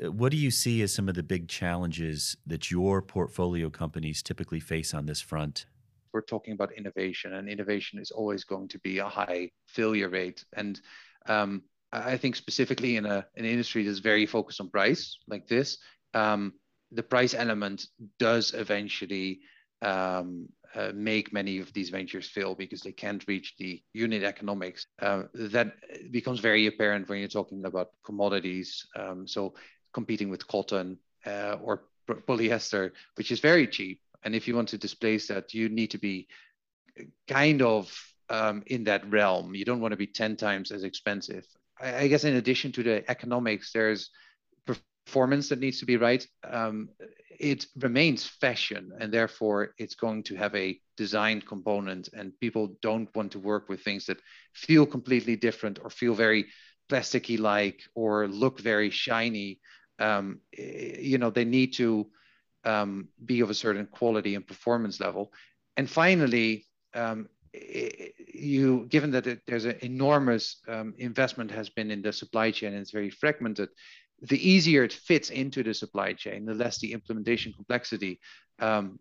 Uh, 0.05 0.11
what 0.11 0.33
do 0.33 0.37
you 0.37 0.51
see 0.51 0.83
as 0.83 0.93
some 0.93 1.09
of 1.09 1.15
the 1.15 1.23
big 1.23 1.49
challenges 1.49 2.37
that 2.47 2.71
your 2.71 3.01
portfolio 3.01 3.71
companies 3.71 4.23
typically 4.23 4.61
face 4.61 4.93
on 4.93 5.07
this 5.07 5.21
front? 5.21 5.67
We're 6.13 6.23
talking 6.23 6.55
about 6.55 6.73
innovation, 6.73 7.35
and 7.35 7.49
innovation 7.49 8.01
is 8.01 8.11
always 8.11 8.45
going 8.45 8.69
to 8.69 8.79
be 8.81 8.99
a 8.99 9.09
high 9.09 9.51
failure 9.67 10.09
rate. 10.09 10.45
And 10.55 10.81
um, 11.27 11.63
I 11.93 12.17
think 12.17 12.37
specifically 12.37 12.97
in 12.97 13.07
a, 13.07 13.25
an 13.37 13.45
industry 13.45 13.85
that's 13.85 14.01
very 14.01 14.27
focused 14.27 14.61
on 14.61 14.71
price, 14.71 15.19
like 15.29 15.47
this, 15.47 15.79
um, 16.15 16.53
the 16.93 17.03
price 17.03 17.35
element 17.35 17.87
does 18.19 18.55
eventually 18.55 19.41
um, 19.81 20.49
uh, 20.75 20.93
make 20.95 21.33
many 21.33 21.59
of 21.59 21.73
these 21.73 21.91
ventures 21.91 22.29
fail 22.29 22.55
because 22.55 22.81
they 22.81 22.93
can't 22.93 23.27
reach 23.27 23.55
the 23.59 23.83
unit 23.93 24.23
economics. 24.23 24.87
Uh, 25.01 25.25
that 25.35 25.75
becomes 26.11 26.41
very 26.41 26.67
apparent 26.67 27.09
when 27.09 27.19
you're 27.19 27.29
talking 27.29 27.65
about 27.65 27.91
commodities. 28.05 28.87
Um, 28.97 29.27
so 29.27 29.55
competing 29.93 30.31
with 30.31 30.47
cotton 30.47 30.99
uh, 31.27 31.57
or 31.63 31.85
polyester, 32.09 32.93
which 33.17 33.31
is 33.31 33.41
very 33.41 33.67
cheap. 33.67 34.01
And 34.25 34.35
if 34.35 34.47
you 34.47 34.55
want 34.55 34.69
to 34.69 34.79
displace 34.79 35.29
that, 35.29 35.53
you 35.53 35.69
need 35.69 35.91
to 35.91 35.99
be 35.99 36.29
kind 37.29 37.61
of 37.63 37.93
um, 38.31 38.63
in 38.67 38.85
that 38.85 39.11
realm. 39.11 39.55
You 39.55 39.65
don't 39.65 39.81
want 39.81 39.93
to 39.93 39.97
be 39.97 40.07
10 40.07 40.37
times 40.37 40.71
as 40.71 40.85
expensive. 40.85 41.45
I, 41.81 41.97
I 41.97 42.07
guess 42.09 42.25
in 42.25 42.37
addition 42.37 42.73
to 42.73 42.83
the 42.83 43.11
economics, 43.11 43.73
there's 43.73 44.11
performance 45.05 45.49
that 45.49 45.61
needs 45.61 45.81
to 45.81 45.87
be 45.87 45.97
right, 45.97 46.27
um, 46.49 46.89
it 47.39 47.67
remains 47.77 48.27
fashion 48.27 48.93
and 49.01 49.13
therefore 49.13 49.75
it's 49.79 49.95
going 49.95 50.23
to 50.23 50.37
have 50.37 50.55
a 50.55 50.79
designed 50.97 51.47
component 51.47 52.09
and 52.13 52.39
people 52.41 52.77
don't 52.83 53.15
want 53.17 53.33
to 53.33 53.39
work 53.39 53.69
with 53.69 53.83
things 53.83 54.07
that 54.07 54.19
feel 54.55 54.87
completely 54.87 55.37
different 55.37 55.79
or 55.83 55.91
feel 55.91 56.15
very 56.15 56.47
plasticky 56.89 57.39
like 57.39 57.83
or 57.95 58.29
look 58.29 58.61
very 58.61 58.91
shiny. 58.91 59.61
Um, 59.99 60.41
you 60.57 61.19
know, 61.19 61.31
they 61.31 61.45
need 61.45 61.73
to 61.75 62.07
um, 62.65 63.09
be 63.25 63.41
of 63.41 63.51
a 63.51 63.55
certain 63.55 63.87
quality 63.87 64.35
and 64.35 64.47
performance 64.47 65.01
level. 65.01 65.33
And 65.77 65.89
finally, 65.89 66.67
um, 66.95 67.29
you 67.53 68.87
given 68.89 69.11
that 69.11 69.27
it, 69.27 69.41
there's 69.47 69.67
an 69.67 69.77
enormous 69.83 70.57
um, 70.69 70.95
investment 70.99 71.51
has 71.51 71.69
been 71.69 71.91
in 71.91 72.01
the 72.03 72.13
supply 72.13 72.51
chain 72.51 72.73
and 72.73 72.81
it's 72.81 72.91
very 72.91 73.11
fragmented 73.11 73.69
the 74.23 74.49
easier 74.49 74.85
it 74.85 74.93
fits 74.93 75.31
into 75.31 75.63
the 75.63 75.75
supply 75.75 76.13
chain, 76.13 76.45
the 76.45 76.55
less 76.55 76.79
the 76.79 76.93
implementation 76.93 77.53
complexity, 77.53 78.21
um, 78.61 78.99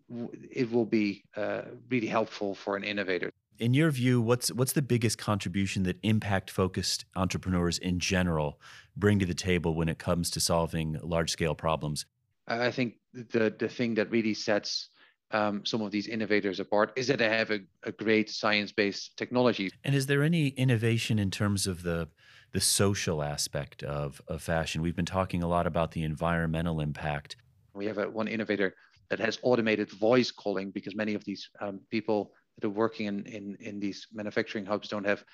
it 0.50 0.70
will 0.70 0.84
be 0.84 1.24
uh, 1.36 1.62
really 1.88 2.08
helpful 2.08 2.54
for 2.54 2.76
an 2.76 2.82
innovator. 2.82 3.30
In 3.58 3.74
your 3.74 3.90
view, 3.90 4.20
what's 4.20 4.50
what's 4.52 4.72
the 4.72 4.82
biggest 4.82 5.18
contribution 5.18 5.84
that 5.84 5.98
impact-focused 6.02 7.04
entrepreneurs 7.14 7.78
in 7.78 8.00
general 8.00 8.58
bring 8.96 9.18
to 9.20 9.26
the 9.26 9.34
table 9.34 9.74
when 9.74 9.88
it 9.88 9.98
comes 9.98 10.30
to 10.30 10.40
solving 10.40 10.98
large-scale 11.02 11.54
problems? 11.54 12.06
I 12.48 12.72
think 12.72 12.94
the 13.12 13.54
the 13.56 13.68
thing 13.68 13.94
that 13.94 14.10
really 14.10 14.34
sets 14.34 14.88
um, 15.30 15.64
some 15.64 15.82
of 15.82 15.90
these 15.90 16.08
innovators 16.08 16.60
apart 16.60 16.92
is 16.96 17.06
that 17.06 17.18
they 17.18 17.28
have 17.28 17.50
a, 17.50 17.60
a 17.84 17.92
great 17.92 18.30
science-based 18.30 19.16
technology. 19.16 19.70
And 19.84 19.94
is 19.94 20.06
there 20.06 20.22
any 20.22 20.48
innovation 20.48 21.18
in 21.18 21.30
terms 21.30 21.66
of 21.66 21.82
the 21.82 22.08
the 22.52 22.60
social 22.60 23.22
aspect 23.22 23.82
of, 23.82 24.20
of 24.28 24.42
fashion. 24.42 24.82
We've 24.82 24.96
been 24.96 25.04
talking 25.04 25.42
a 25.42 25.48
lot 25.48 25.66
about 25.66 25.92
the 25.92 26.02
environmental 26.02 26.80
impact. 26.80 27.36
We 27.74 27.86
have 27.86 27.98
a, 27.98 28.08
one 28.08 28.28
innovator 28.28 28.74
that 29.08 29.18
has 29.18 29.38
automated 29.42 29.90
voice 29.90 30.30
calling 30.30 30.70
because 30.70 30.94
many 30.94 31.14
of 31.14 31.24
these 31.24 31.48
um, 31.60 31.80
people 31.90 32.32
that 32.58 32.66
are 32.66 32.70
working 32.70 33.06
in, 33.06 33.26
in, 33.26 33.56
in 33.60 33.80
these 33.80 34.06
manufacturing 34.12 34.66
hubs 34.66 34.88
don't 34.88 35.06
have 35.06 35.24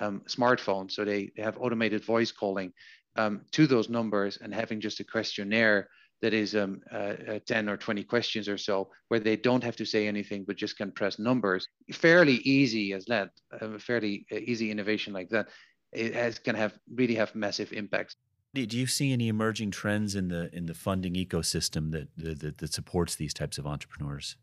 um, 0.00 0.22
smartphones. 0.28 0.92
So 0.92 1.04
they, 1.04 1.30
they 1.36 1.42
have 1.42 1.58
automated 1.60 2.04
voice 2.04 2.30
calling 2.30 2.72
um, 3.16 3.42
to 3.52 3.66
those 3.66 3.88
numbers 3.88 4.38
and 4.40 4.54
having 4.54 4.80
just 4.80 5.00
a 5.00 5.04
questionnaire 5.04 5.88
that 6.20 6.34
is 6.34 6.56
um, 6.56 6.80
uh, 6.92 7.14
uh, 7.28 7.38
10 7.46 7.68
or 7.68 7.76
20 7.76 8.02
questions 8.02 8.48
or 8.48 8.58
so, 8.58 8.88
where 9.06 9.20
they 9.20 9.36
don't 9.36 9.62
have 9.62 9.76
to 9.76 9.86
say 9.86 10.08
anything, 10.08 10.44
but 10.44 10.56
just 10.56 10.76
can 10.76 10.90
press 10.90 11.18
numbers. 11.18 11.68
Fairly 11.92 12.34
easy 12.38 12.92
as 12.92 13.04
that, 13.06 13.30
a 13.52 13.78
fairly 13.78 14.26
uh, 14.32 14.36
easy 14.36 14.70
innovation 14.70 15.12
like 15.12 15.28
that 15.30 15.48
it 15.92 16.14
has, 16.14 16.38
can 16.38 16.54
have 16.54 16.78
really 16.94 17.14
have 17.14 17.34
massive 17.34 17.72
impacts. 17.72 18.16
Do 18.54 18.78
you 18.78 18.86
see 18.86 19.12
any 19.12 19.28
emerging 19.28 19.70
trends 19.72 20.14
in 20.14 20.28
the 20.28 20.48
in 20.54 20.66
the 20.66 20.74
funding 20.74 21.14
ecosystem 21.14 21.92
that 21.92 22.08
that, 22.16 22.58
that 22.58 22.72
supports 22.72 23.14
these 23.16 23.34
types 23.34 23.58
of 23.58 23.66
entrepreneurs? 23.66 24.36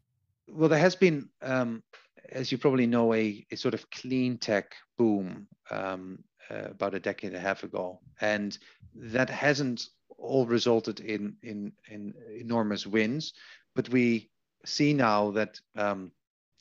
Well, 0.47 0.69
there 0.69 0.79
has 0.79 0.95
been, 0.95 1.29
um, 1.41 1.83
as 2.31 2.51
you 2.51 2.59
probably 2.59 2.85
know, 2.85 3.13
a, 3.13 3.45
a 3.51 3.55
sort 3.55 3.73
of 3.73 3.89
clean 3.89 4.37
tech 4.37 4.75
boom 4.97 5.47
um, 5.71 6.23
uh, 6.51 6.69
about 6.69 6.93
a 6.93 6.99
decade 6.99 7.31
and 7.31 7.37
a 7.37 7.39
half 7.39 7.63
ago, 7.63 7.99
and 8.21 8.57
that 8.93 9.29
hasn't 9.29 9.87
all 10.17 10.45
resulted 10.45 10.99
in 10.99 11.35
in, 11.41 11.73
in 11.89 12.13
enormous 12.39 12.85
wins. 12.85 13.33
But 13.75 13.89
we 13.89 14.29
see 14.65 14.93
now 14.93 15.31
that 15.31 15.59
um, 15.75 16.11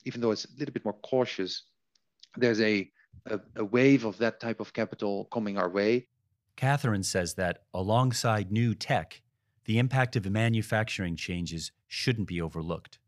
even 0.05 0.21
though 0.21 0.31
it's 0.31 0.47
a 0.47 0.59
little 0.59 0.73
bit 0.73 0.85
more 0.85 0.99
cautious, 1.03 1.63
there's 2.37 2.61
a, 2.61 2.91
a, 3.27 3.41
a 3.57 3.65
wave 3.65 4.05
of 4.05 4.19
that 4.19 4.41
type 4.41 4.61
of 4.61 4.73
capital 4.73 5.27
coming 5.27 5.59
our 5.59 5.69
way. 5.69 6.07
Catherine 6.57 7.03
says 7.03 7.35
that 7.35 7.63
alongside 7.73 8.53
new 8.53 8.75
tech, 8.75 9.23
the 9.65 9.79
impact 9.79 10.17
of 10.17 10.31
manufacturing 10.31 11.17
changes 11.17 11.73
shouldn't 11.89 12.29
be 12.29 12.41
overlooked. 12.41 12.99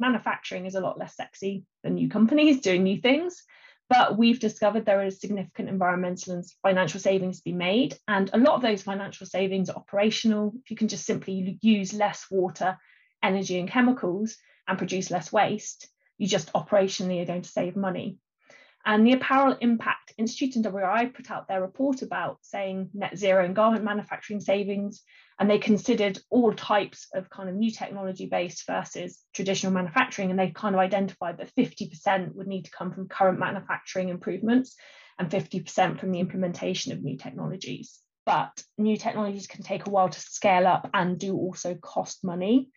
Manufacturing 0.00 0.66
is 0.66 0.74
a 0.74 0.80
lot 0.80 0.98
less 0.98 1.16
sexy 1.16 1.64
than 1.82 1.94
new 1.94 2.08
companies 2.08 2.60
doing 2.62 2.82
new 2.82 3.00
things, 3.00 3.44
but 3.88 4.18
we've 4.18 4.40
discovered 4.40 4.84
there 4.84 5.04
is 5.04 5.20
significant 5.20 5.68
environmental 5.68 6.34
and 6.34 6.44
financial 6.62 7.00
savings 7.00 7.38
to 7.38 7.44
be 7.44 7.52
made. 7.52 7.96
And 8.08 8.30
a 8.32 8.38
lot 8.38 8.54
of 8.54 8.62
those 8.62 8.82
financial 8.82 9.26
savings 9.26 9.70
are 9.70 9.76
operational. 9.76 10.52
If 10.64 10.70
you 10.70 10.76
can 10.76 10.88
just 10.88 11.06
simply 11.06 11.58
use 11.60 11.92
less 11.92 12.26
water, 12.30 12.76
energy, 13.22 13.58
and 13.58 13.68
chemicals 13.68 14.36
and 14.66 14.78
produce 14.78 15.10
less 15.10 15.32
waste, 15.32 15.88
you 16.18 16.26
just 16.26 16.52
operationally 16.54 17.22
are 17.22 17.26
going 17.26 17.42
to 17.42 17.48
save 17.48 17.76
money. 17.76 18.18
And 18.86 19.06
the 19.06 19.12
Apparel 19.12 19.56
Impact 19.60 20.12
Institute 20.18 20.56
and 20.56 20.64
WRI 20.64 21.06
put 21.06 21.30
out 21.30 21.48
their 21.48 21.62
report 21.62 22.02
about 22.02 22.38
saying 22.42 22.90
net 22.92 23.16
zero 23.16 23.44
in 23.44 23.54
garment 23.54 23.82
manufacturing 23.82 24.40
savings, 24.40 25.02
and 25.40 25.50
they 25.50 25.58
considered 25.58 26.18
all 26.28 26.52
types 26.52 27.08
of 27.14 27.30
kind 27.30 27.48
of 27.48 27.54
new 27.54 27.70
technology 27.70 28.26
based 28.26 28.66
versus 28.66 29.24
traditional 29.34 29.72
manufacturing. 29.72 30.30
And 30.30 30.38
they 30.38 30.50
kind 30.50 30.74
of 30.74 30.80
identified 30.80 31.38
that 31.38 31.54
50% 31.56 32.34
would 32.34 32.46
need 32.46 32.66
to 32.66 32.70
come 32.70 32.92
from 32.92 33.08
current 33.08 33.38
manufacturing 33.38 34.10
improvements 34.10 34.76
and 35.18 35.30
50% 35.30 35.98
from 35.98 36.10
the 36.10 36.20
implementation 36.20 36.92
of 36.92 37.02
new 37.02 37.16
technologies. 37.16 37.98
But 38.26 38.62
new 38.76 38.96
technologies 38.96 39.46
can 39.46 39.62
take 39.62 39.86
a 39.86 39.90
while 39.90 40.08
to 40.08 40.20
scale 40.20 40.66
up 40.66 40.90
and 40.92 41.18
do 41.18 41.34
also 41.34 41.74
cost 41.74 42.22
money. 42.22 42.68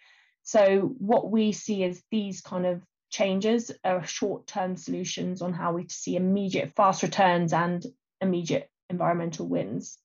So, 0.43 0.93
what 0.97 1.29
we 1.29 1.51
see 1.51 1.83
is 1.83 2.01
these 2.11 2.41
kind 2.41 2.65
of 2.65 2.81
changes 3.09 3.71
are 3.83 4.05
short-term 4.05 4.75
solutions 4.75 5.41
on 5.41 5.53
how 5.53 5.73
we 5.73 5.87
see 5.89 6.15
immediate 6.15 6.73
fast 6.75 7.03
returns 7.03 7.53
and 7.53 7.85
immediate 8.21 8.69
environmental 8.89 9.47
wins. 9.47 9.99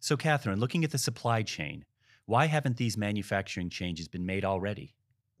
So, 0.00 0.16
Catherine, 0.16 0.58
looking 0.58 0.84
at 0.84 0.90
the 0.90 0.98
supply 0.98 1.42
chain, 1.42 1.84
why 2.26 2.46
haven't 2.46 2.76
these 2.76 2.96
manufacturing 2.96 3.70
changes 3.70 4.08
been 4.08 4.26
made 4.26 4.44
already? 4.44 4.94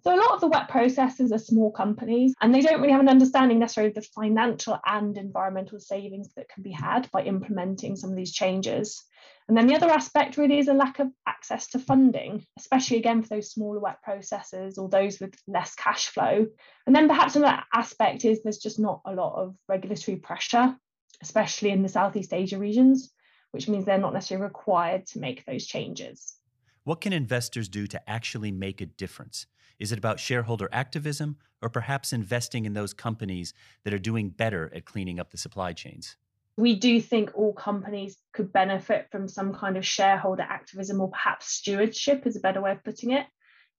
So, 0.04 0.12
a 0.12 0.18
lot 0.18 0.32
of 0.32 0.40
the 0.40 0.48
wet 0.48 0.68
processors 0.68 1.32
are 1.32 1.38
small 1.38 1.70
companies 1.70 2.34
and 2.40 2.52
they 2.52 2.60
don't 2.60 2.80
really 2.80 2.90
have 2.90 3.00
an 3.00 3.08
understanding 3.08 3.60
necessarily 3.60 3.90
of 3.90 3.94
the 3.94 4.02
financial 4.02 4.76
and 4.84 5.16
environmental 5.16 5.78
savings 5.78 6.30
that 6.34 6.48
can 6.48 6.64
be 6.64 6.72
had 6.72 7.08
by 7.12 7.22
implementing 7.22 7.94
some 7.94 8.10
of 8.10 8.16
these 8.16 8.32
changes. 8.32 9.04
And 9.46 9.56
then 9.56 9.68
the 9.68 9.76
other 9.76 9.90
aspect 9.90 10.36
really 10.36 10.58
is 10.58 10.66
a 10.66 10.74
lack 10.74 10.98
of 10.98 11.06
access 11.28 11.68
to 11.68 11.78
funding, 11.78 12.44
especially 12.58 12.96
again 12.96 13.22
for 13.22 13.28
those 13.28 13.52
smaller 13.52 13.78
wet 13.78 13.98
processors 14.06 14.76
or 14.76 14.88
those 14.88 15.20
with 15.20 15.34
less 15.46 15.76
cash 15.76 16.08
flow. 16.08 16.48
And 16.86 16.96
then 16.96 17.06
perhaps 17.06 17.36
another 17.36 17.62
aspect 17.72 18.24
is 18.24 18.42
there's 18.42 18.58
just 18.58 18.80
not 18.80 19.02
a 19.04 19.14
lot 19.14 19.34
of 19.36 19.54
regulatory 19.68 20.16
pressure, 20.16 20.76
especially 21.22 21.70
in 21.70 21.82
the 21.82 21.88
Southeast 21.88 22.32
Asia 22.32 22.58
regions, 22.58 23.12
which 23.52 23.68
means 23.68 23.84
they're 23.84 23.98
not 23.98 24.14
necessarily 24.14 24.46
required 24.46 25.06
to 25.08 25.20
make 25.20 25.44
those 25.44 25.64
changes. 25.64 26.34
What 26.82 27.00
can 27.00 27.12
investors 27.12 27.68
do 27.68 27.86
to 27.86 28.10
actually 28.10 28.50
make 28.50 28.80
a 28.80 28.86
difference? 28.86 29.46
Is 29.82 29.90
it 29.90 29.98
about 29.98 30.20
shareholder 30.20 30.68
activism 30.70 31.38
or 31.60 31.68
perhaps 31.68 32.12
investing 32.12 32.66
in 32.66 32.72
those 32.72 32.94
companies 32.94 33.52
that 33.82 33.92
are 33.92 33.98
doing 33.98 34.28
better 34.28 34.70
at 34.72 34.84
cleaning 34.84 35.18
up 35.18 35.32
the 35.32 35.36
supply 35.36 35.72
chains? 35.72 36.16
We 36.56 36.76
do 36.76 37.00
think 37.00 37.32
all 37.34 37.52
companies 37.52 38.16
could 38.32 38.52
benefit 38.52 39.08
from 39.10 39.26
some 39.26 39.52
kind 39.52 39.76
of 39.76 39.84
shareholder 39.84 40.44
activism 40.44 41.00
or 41.00 41.10
perhaps 41.10 41.48
stewardship 41.48 42.28
is 42.28 42.36
a 42.36 42.40
better 42.40 42.60
way 42.60 42.70
of 42.70 42.84
putting 42.84 43.10
it. 43.10 43.26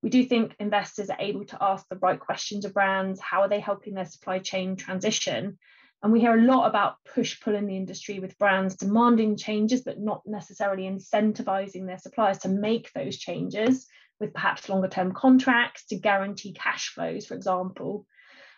We 0.01 0.09
do 0.09 0.25
think 0.25 0.57
investors 0.59 1.09
are 1.09 1.21
able 1.21 1.45
to 1.45 1.57
ask 1.61 1.87
the 1.87 1.95
right 1.95 2.19
questions 2.19 2.65
of 2.65 2.73
brands. 2.73 3.21
How 3.21 3.39
are 3.43 3.49
they 3.49 3.61
helping 3.61 3.93
their 3.93 4.03
supply 4.03 4.39
chain 4.39 4.75
transition? 4.75 5.57
And 6.03 6.11
we 6.11 6.19
hear 6.19 6.37
a 6.37 6.41
lot 6.41 6.67
about 6.67 6.97
push 7.15 7.39
pull 7.39 7.55
in 7.55 7.65
the 7.65 7.77
industry 7.77 8.19
with 8.19 8.37
brands 8.37 8.75
demanding 8.75 9.37
changes, 9.37 9.83
but 9.83 10.01
not 10.01 10.23
necessarily 10.25 10.83
incentivizing 10.83 11.85
their 11.85 11.97
suppliers 11.97 12.39
to 12.39 12.49
make 12.49 12.91
those 12.91 13.15
changes 13.15 13.87
with 14.23 14.33
perhaps 14.33 14.69
longer 14.69 14.87
term 14.87 15.13
contracts 15.13 15.85
to 15.87 15.95
guarantee 15.95 16.53
cash 16.53 16.89
flows, 16.89 17.25
for 17.25 17.35
example. 17.35 18.07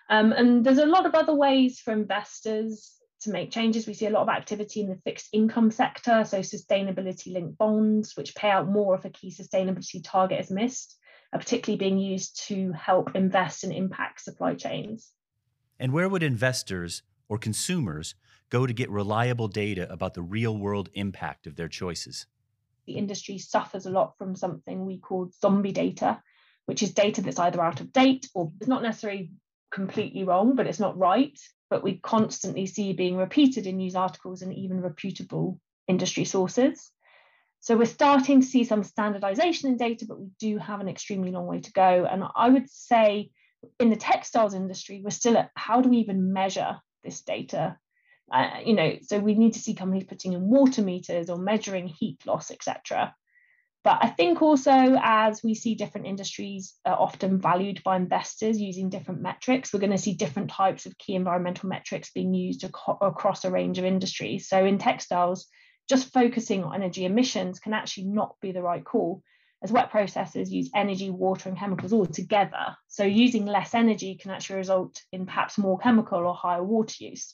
Um, 0.10 0.32
and 0.32 0.64
there's 0.64 0.78
a 0.78 0.86
lot 0.86 1.06
of 1.06 1.16
other 1.16 1.34
ways 1.34 1.80
for 1.80 1.92
investors 1.92 2.94
to 3.22 3.32
make 3.32 3.52
changes. 3.52 3.88
We 3.88 3.96
see 3.96 4.06
a 4.06 4.12
lot 4.12 4.22
of 4.22 4.30
activity 4.30 4.82
in 4.82 4.90
the 4.90 5.02
fixed 5.04 5.30
income 5.34 5.72
sector, 5.72 6.24
so 6.26 6.40
sustainability 6.40 7.34
linked 7.34 7.58
bonds, 7.58 8.16
which 8.16 8.36
pay 8.36 8.50
out 8.50 8.70
more 8.70 8.96
if 8.96 9.06
a 9.06 9.10
key 9.10 9.32
sustainability 9.32 10.02
target 10.04 10.40
is 10.40 10.52
missed, 10.52 10.96
are 11.34 11.40
particularly 11.40 11.80
being 11.80 11.98
used 11.98 12.48
to 12.48 12.72
help 12.74 13.16
invest 13.16 13.64
and 13.64 13.74
impact 13.74 14.22
supply 14.22 14.54
chains. 14.54 15.12
And 15.80 15.92
where 15.92 16.08
would 16.08 16.24
investors 16.24 17.02
or 17.28 17.40
consumers 17.40 18.14
go 18.50 18.68
to 18.68 18.74
get 18.74 18.90
reliable 18.92 19.48
data 19.48 19.92
about 19.92 20.14
the 20.14 20.22
real 20.22 20.56
world 20.56 20.90
impact 20.94 21.48
of 21.48 21.56
their 21.56 21.68
choices. 21.68 22.28
The 22.88 22.94
industry 22.94 23.38
suffers 23.38 23.86
a 23.86 23.92
lot 23.92 24.18
from 24.18 24.36
something 24.36 24.86
we 24.86 25.00
call 25.00 25.32
zombie 25.42 25.72
data, 25.72 26.22
which 26.66 26.84
is 26.84 26.94
data 26.94 27.22
that's 27.22 27.40
either 27.40 27.62
out 27.62 27.82
of 27.82 27.92
date 27.92 28.30
or 28.34 28.52
it's 28.60 28.68
not 28.68 28.84
necessarily 28.84 29.32
completely 29.72 30.24
wrong, 30.24 30.56
but 30.56 30.68
it's 30.68 30.80
not 30.80 30.98
right. 30.98 31.38
But 31.70 31.84
we 31.84 31.98
constantly 31.98 32.68
see 32.68 32.94
being 32.94 33.18
repeated 33.18 33.66
in 33.66 33.78
news 33.78 33.96
articles 33.96 34.42
and 34.42 34.54
even 34.54 34.82
reputable 34.82 35.60
industry 35.88 36.26
sources. 36.26 36.92
So 37.60 37.76
we're 37.76 37.86
starting 37.86 38.42
to 38.42 38.48
see 38.48 38.64
some 38.64 38.84
standardization 38.84 39.70
in 39.70 39.78
data, 39.78 40.06
but 40.08 40.20
we 40.20 40.30
do 40.40 40.60
have 40.60 40.82
an 40.82 40.88
extremely 40.88 41.32
long 41.32 41.48
way 41.48 41.62
to 41.62 41.72
go. 41.72 42.06
And 42.06 42.24
I 42.36 42.50
would 42.50 42.70
say 42.70 43.32
in 43.80 43.90
the 43.90 43.96
textiles 43.96 44.54
industry, 44.54 45.02
we're 45.04 45.10
still 45.10 45.36
at 45.36 45.50
how 45.56 45.82
do 45.82 45.90
we 45.90 45.98
even 45.98 46.32
measure 46.32 46.78
this 47.04 47.22
data. 47.22 47.78
Uh, 48.32 48.60
you 48.66 48.74
know, 48.74 48.98
so 49.04 49.20
we 49.20 49.36
need 49.36 49.54
to 49.54 49.60
see 49.60 49.76
companies 49.76 50.06
putting 50.06 50.34
in 50.34 50.50
water 50.50 50.82
meters 50.82 51.30
or 51.30 51.38
measuring 51.38 51.88
heat 51.88 52.26
loss, 52.26 52.52
etc. 52.52 53.14
But 53.84 54.00
I 54.02 54.10
think 54.10 54.42
also 54.42 54.72
as 54.72 55.44
we 55.44 55.54
see 55.54 55.76
different 55.76 56.08
industries 56.08 56.74
are 56.86 57.00
often 57.00 57.40
valued 57.40 57.84
by 57.84 57.98
investors 57.98 58.60
using 58.60 58.90
different 58.90 59.22
metrics, 59.22 59.72
we're 59.72 59.80
going 59.80 59.92
to 59.92 59.98
see 59.98 60.16
different 60.16 60.50
types 60.50 60.88
of 60.88 60.98
key 60.98 61.14
environmental 61.14 61.70
metrics 61.70 62.12
being 62.12 62.34
used 62.34 62.64
ac- 62.64 62.98
across 63.00 63.46
a 63.46 63.52
range 63.52 63.78
of 63.78 63.86
industries. 63.86 64.50
So 64.50 64.66
in 64.66 64.80
textiles, 64.80 65.46
just 65.88 66.12
focusing 66.12 66.64
on 66.64 66.74
energy 66.74 67.06
emissions 67.06 67.60
can 67.60 67.76
actually 67.76 68.06
not 68.06 68.36
be 68.42 68.52
the 68.52 68.64
right 68.64 68.84
call 68.84 69.22
as 69.66 69.72
wet 69.72 69.92
processors 69.92 70.50
use 70.50 70.70
energy, 70.76 71.10
water, 71.10 71.50
and 71.50 71.58
chemicals 71.58 71.94
all 71.94 72.06
together. 72.06 72.76
So 72.88 73.04
using 73.04 73.46
less 73.46 73.74
energy 73.74 74.16
can 74.16 74.32
actually 74.32 74.58
result 74.58 75.02
in 75.12 75.26
perhaps 75.26 75.58
more 75.58 75.80
chemical 75.80 76.20
or 76.20 76.36
higher 76.36 76.64
water 76.64 76.96
use, 77.04 77.34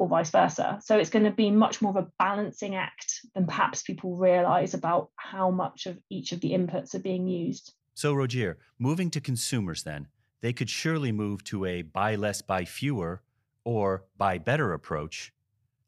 or 0.00 0.08
vice 0.08 0.30
versa. 0.30 0.80
So 0.82 0.98
it's 0.98 1.10
going 1.10 1.26
to 1.26 1.30
be 1.30 1.50
much 1.50 1.82
more 1.82 1.90
of 1.90 2.02
a 2.02 2.10
balancing 2.18 2.74
act 2.74 3.20
than 3.34 3.44
perhaps 3.44 3.82
people 3.82 4.16
realize 4.16 4.72
about 4.72 5.10
how 5.16 5.50
much 5.50 5.84
of 5.84 5.98
each 6.08 6.32
of 6.32 6.40
the 6.40 6.52
inputs 6.52 6.94
are 6.94 7.00
being 7.00 7.28
used. 7.28 7.74
So, 7.94 8.14
Roger, 8.14 8.56
moving 8.78 9.10
to 9.10 9.20
consumers 9.20 9.82
then, 9.82 10.08
they 10.40 10.54
could 10.54 10.70
surely 10.70 11.12
move 11.12 11.44
to 11.44 11.66
a 11.66 11.82
buy 11.82 12.14
less, 12.14 12.40
buy 12.40 12.64
fewer, 12.64 13.20
or 13.64 14.06
buy 14.16 14.38
better 14.38 14.72
approach. 14.72 15.34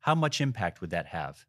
How 0.00 0.14
much 0.14 0.42
impact 0.42 0.82
would 0.82 0.90
that 0.90 1.06
have? 1.06 1.46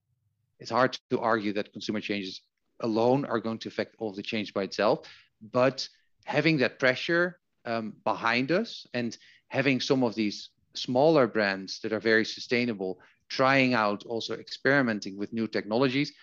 It's 0.58 0.72
hard 0.72 0.98
to 1.10 1.20
argue 1.20 1.52
that 1.54 1.74
consumer 1.74 2.00
changes 2.00 2.44
alone 2.80 3.26
are 3.26 3.42
going 3.42 3.58
to 3.60 3.68
affect 3.68 3.98
all 4.00 4.14
the 4.14 4.24
change 4.24 4.54
by 4.54 4.64
itself. 4.64 5.06
But 5.52 5.86
having 6.24 6.60
that 6.60 6.80
pressure 6.80 7.42
um, 7.66 7.94
behind 8.06 8.54
us 8.54 8.88
and 8.94 9.18
having 9.50 9.82
some 9.82 10.02
of 10.02 10.16
these 10.16 10.50
smaller 10.76 11.28
brands 11.28 11.80
that 11.82 11.94
are 11.94 12.00
very 12.00 12.26
sustainable 12.26 13.00
trying 13.30 13.74
out 13.74 14.04
also 14.06 14.36
experimenting 14.36 15.18
with 15.18 15.34
new 15.34 15.48
technologies 15.48 16.14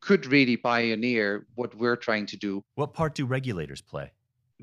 could 0.00 0.26
really 0.26 0.56
pioneer 0.56 1.46
what 1.54 1.74
we're 1.74 1.96
trying 1.96 2.26
to 2.26 2.36
do. 2.36 2.62
What 2.74 2.94
part 2.94 3.14
do 3.14 3.26
regulators 3.26 3.80
play? 3.80 4.12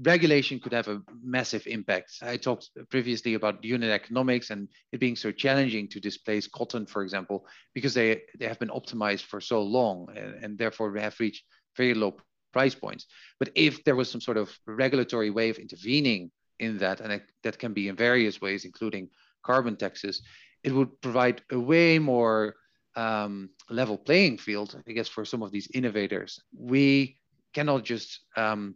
regulation 0.01 0.59
could 0.59 0.73
have 0.73 0.87
a 0.87 1.01
massive 1.23 1.65
impact. 1.67 2.17
I 2.21 2.37
talked 2.37 2.69
previously 2.89 3.35
about 3.35 3.63
unit 3.63 3.91
economics 3.91 4.49
and 4.49 4.67
it 4.91 4.99
being 4.99 5.15
so 5.15 5.31
challenging 5.31 5.87
to 5.89 5.99
displace 5.99 6.47
cotton, 6.47 6.85
for 6.85 7.01
example, 7.01 7.45
because 7.73 7.93
they, 7.93 8.21
they 8.37 8.47
have 8.47 8.59
been 8.59 8.69
optimized 8.69 9.23
for 9.23 9.39
so 9.39 9.61
long 9.61 10.07
and, 10.15 10.43
and 10.43 10.57
therefore 10.57 10.91
we 10.91 10.99
have 10.99 11.19
reached 11.19 11.45
very 11.77 11.93
low 11.93 12.17
price 12.51 12.75
points. 12.75 13.05
But 13.39 13.49
if 13.55 13.83
there 13.83 13.95
was 13.95 14.09
some 14.09 14.21
sort 14.21 14.37
of 14.37 14.57
regulatory 14.65 15.29
way 15.29 15.49
of 15.49 15.57
intervening 15.57 16.31
in 16.59 16.77
that, 16.79 17.01
and 17.01 17.11
it, 17.13 17.23
that 17.43 17.59
can 17.59 17.73
be 17.73 17.87
in 17.87 17.95
various 17.95 18.41
ways, 18.41 18.65
including 18.65 19.09
carbon 19.45 19.75
taxes, 19.75 20.21
it 20.63 20.71
would 20.73 20.99
provide 21.01 21.41
a 21.51 21.59
way 21.59 21.99
more 21.99 22.55
um, 22.95 23.49
level 23.69 23.97
playing 23.97 24.37
field, 24.37 24.81
I 24.87 24.91
guess, 24.93 25.07
for 25.07 25.25
some 25.25 25.43
of 25.43 25.51
these 25.51 25.69
innovators. 25.73 26.41
We 26.57 27.19
cannot 27.53 27.83
just 27.83 28.19
um, 28.35 28.75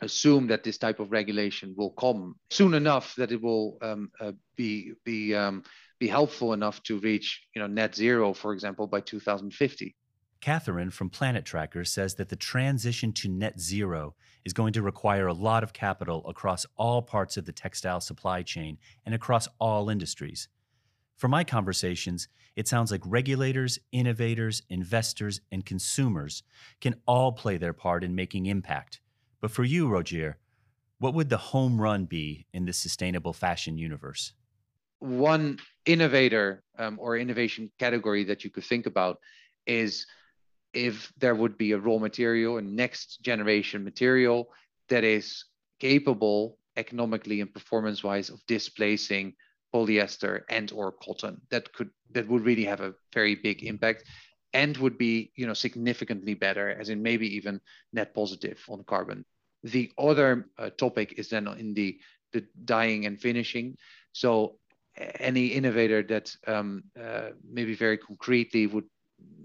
assume 0.00 0.46
that 0.48 0.64
this 0.64 0.78
type 0.78 1.00
of 1.00 1.10
regulation 1.10 1.74
will 1.76 1.90
come 1.90 2.36
soon 2.50 2.74
enough 2.74 3.14
that 3.16 3.32
it 3.32 3.42
will 3.42 3.78
um, 3.82 4.10
uh, 4.20 4.32
be 4.56 4.92
be 5.04 5.34
um, 5.34 5.62
be 5.98 6.06
helpful 6.06 6.52
enough 6.52 6.82
to 6.84 6.98
reach 7.00 7.42
you 7.54 7.60
know 7.60 7.66
net 7.66 7.94
zero, 7.94 8.32
for 8.32 8.52
example, 8.52 8.86
by 8.86 9.00
2050. 9.00 9.96
Catherine 10.40 10.90
from 10.90 11.10
Planet 11.10 11.44
Tracker 11.44 11.84
says 11.84 12.14
that 12.14 12.28
the 12.28 12.36
transition 12.36 13.12
to 13.14 13.28
net 13.28 13.58
zero 13.58 14.14
is 14.44 14.52
going 14.52 14.72
to 14.74 14.82
require 14.82 15.26
a 15.26 15.32
lot 15.32 15.62
of 15.62 15.72
capital 15.72 16.24
across 16.28 16.64
all 16.76 17.02
parts 17.02 17.36
of 17.36 17.44
the 17.44 17.52
textile 17.52 18.00
supply 18.00 18.42
chain 18.42 18.78
and 19.04 19.14
across 19.14 19.48
all 19.58 19.90
industries. 19.90 20.48
From 21.16 21.32
my 21.32 21.42
conversations, 21.42 22.28
it 22.54 22.68
sounds 22.68 22.92
like 22.92 23.02
regulators, 23.04 23.78
innovators, 23.90 24.62
investors, 24.70 25.40
and 25.50 25.66
consumers 25.66 26.44
can 26.80 26.94
all 27.06 27.32
play 27.32 27.56
their 27.56 27.72
part 27.72 28.04
in 28.04 28.14
making 28.14 28.46
impact. 28.46 29.00
But 29.40 29.50
for 29.50 29.64
you, 29.64 29.88
Rogier, 29.88 30.38
what 30.98 31.14
would 31.14 31.28
the 31.28 31.36
home 31.36 31.80
run 31.80 32.04
be 32.04 32.46
in 32.52 32.64
this 32.64 32.78
sustainable 32.78 33.32
fashion 33.32 33.78
universe? 33.78 34.32
One 35.00 35.58
innovator 35.86 36.62
um, 36.78 36.98
or 37.00 37.16
innovation 37.16 37.70
category 37.78 38.24
that 38.24 38.44
you 38.44 38.50
could 38.50 38.64
think 38.64 38.86
about 38.86 39.18
is 39.66 40.06
if 40.86 41.12
there 41.18 41.34
would 41.34 41.58
be 41.58 41.72
a 41.72 41.78
raw 41.78 41.98
material, 41.98 42.58
a 42.58 42.62
next 42.62 43.20
generation 43.22 43.82
material 43.84 44.48
that 44.88 45.04
is 45.04 45.44
capable 45.80 46.58
economically 46.76 47.40
and 47.40 47.52
performance 47.52 48.04
wise 48.04 48.30
of 48.30 48.44
displacing 48.46 49.34
polyester 49.74 50.42
and 50.48 50.72
or 50.72 50.92
cotton 50.92 51.40
that 51.50 51.70
could 51.74 51.90
that 52.12 52.26
would 52.28 52.44
really 52.44 52.64
have 52.64 52.80
a 52.80 52.94
very 53.12 53.34
big 53.34 53.62
impact 53.64 54.04
and 54.54 54.76
would 54.78 54.96
be 54.96 55.30
you 55.36 55.46
know 55.46 55.54
significantly 55.54 56.34
better 56.34 56.70
as 56.80 56.88
in 56.88 57.02
maybe 57.02 57.26
even 57.36 57.60
net 57.92 58.14
positive 58.14 58.64
on 58.68 58.82
carbon. 58.84 59.24
The 59.64 59.90
other 59.98 60.48
uh, 60.56 60.70
topic 60.70 61.14
is 61.18 61.28
then 61.28 61.48
in 61.48 61.74
the 61.74 61.98
the 62.32 62.44
dyeing 62.64 63.06
and 63.06 63.20
finishing. 63.20 63.76
So 64.12 64.58
any 64.96 65.46
innovator 65.48 66.02
that 66.04 66.34
um, 66.46 66.84
uh, 67.00 67.30
maybe 67.44 67.74
very 67.74 67.98
concretely 67.98 68.66
would 68.66 68.84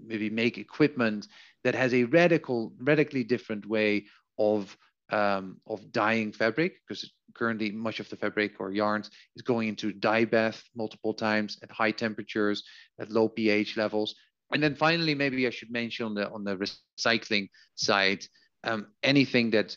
maybe 0.06 0.30
make 0.30 0.58
equipment 0.58 1.28
that 1.62 1.74
has 1.74 1.94
a 1.94 2.04
radical, 2.04 2.72
radically 2.78 3.24
different 3.24 3.66
way 3.66 4.06
of 4.38 4.76
um, 5.10 5.60
of 5.66 5.92
dyeing 5.92 6.32
fabric 6.32 6.80
because 6.86 7.10
currently 7.34 7.70
much 7.70 8.00
of 8.00 8.08
the 8.08 8.16
fabric 8.16 8.52
or 8.58 8.72
yarns 8.72 9.10
is 9.36 9.42
going 9.42 9.68
into 9.68 9.92
dye 9.92 10.24
bath 10.24 10.62
multiple 10.74 11.12
times 11.12 11.58
at 11.62 11.70
high 11.70 11.90
temperatures 11.90 12.62
at 12.98 13.10
low 13.10 13.28
pH 13.28 13.76
levels. 13.76 14.14
And 14.52 14.62
then 14.62 14.74
finally, 14.74 15.14
maybe 15.14 15.46
I 15.46 15.50
should 15.50 15.70
mention 15.70 16.06
on 16.06 16.14
the 16.14 16.30
on 16.30 16.44
the 16.44 16.56
recycling 16.56 17.48
side, 17.74 18.24
um, 18.64 18.88
anything 19.02 19.50
that 19.50 19.76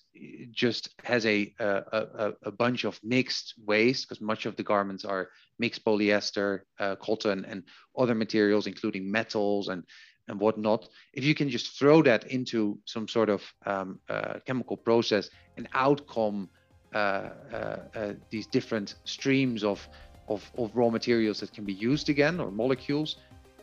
just 0.52 0.90
has 1.04 1.26
a, 1.26 1.54
a, 1.60 2.34
a, 2.44 2.52
bunch 2.52 2.84
of 2.86 3.00
mixed 3.04 3.54
waste, 3.66 4.08
because 4.08 4.22
much 4.22 4.46
of 4.46 4.56
the 4.56 4.64
garments 4.64 5.06
are 5.06 5.30
mixed 5.60 5.84
polyester, 5.86 6.62
uh, 6.80 6.96
cotton, 6.96 7.46
and 7.46 7.64
other 7.98 8.16
materials, 8.16 8.68
including 8.68 9.12
metals 9.12 9.68
and 9.68 9.84
and 10.28 10.40
whatnot, 10.40 10.90
if 11.14 11.24
you 11.24 11.34
can 11.34 11.50
just 11.50 11.80
throw 11.80 12.02
that 12.04 12.26
into 12.28 12.78
some 12.86 13.08
sort 13.08 13.30
of 13.30 13.42
um, 13.66 14.00
uh, 14.10 14.40
chemical 14.46 14.76
process 14.76 15.30
and 15.56 15.68
outcome 15.74 16.50
uh, 16.94 16.98
uh, 16.98 17.78
uh, 17.96 18.14
these 18.30 18.48
different 18.48 18.96
streams 19.04 19.64
of, 19.64 19.88
of, 20.28 20.50
of, 20.58 20.76
raw 20.76 20.90
materials 20.90 21.40
that 21.40 21.54
can 21.54 21.66
be 21.66 21.74
used 21.74 22.10
again 22.10 22.40
or 22.40 22.50
molecules, 22.50 23.18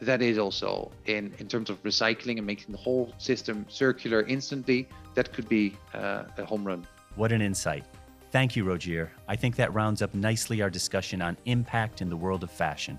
that 0.04 0.22
is 0.22 0.38
also 0.38 0.90
in, 1.06 1.32
in 1.38 1.48
terms 1.48 1.70
of 1.70 1.82
recycling 1.82 2.38
and 2.38 2.46
making 2.46 2.72
the 2.72 2.78
whole 2.78 3.12
system 3.18 3.66
circular 3.68 4.22
instantly, 4.22 4.88
that 5.14 5.32
could 5.32 5.48
be 5.48 5.76
uh, 5.92 6.24
a 6.38 6.44
home 6.44 6.64
run. 6.64 6.86
What 7.16 7.32
an 7.32 7.40
insight. 7.40 7.84
Thank 8.30 8.56
you, 8.56 8.64
Rogier. 8.64 9.12
I 9.28 9.36
think 9.36 9.56
that 9.56 9.72
rounds 9.72 10.02
up 10.02 10.12
nicely 10.14 10.60
our 10.60 10.70
discussion 10.70 11.22
on 11.22 11.36
impact 11.44 12.02
in 12.02 12.08
the 12.08 12.16
world 12.16 12.42
of 12.42 12.50
fashion. 12.50 12.98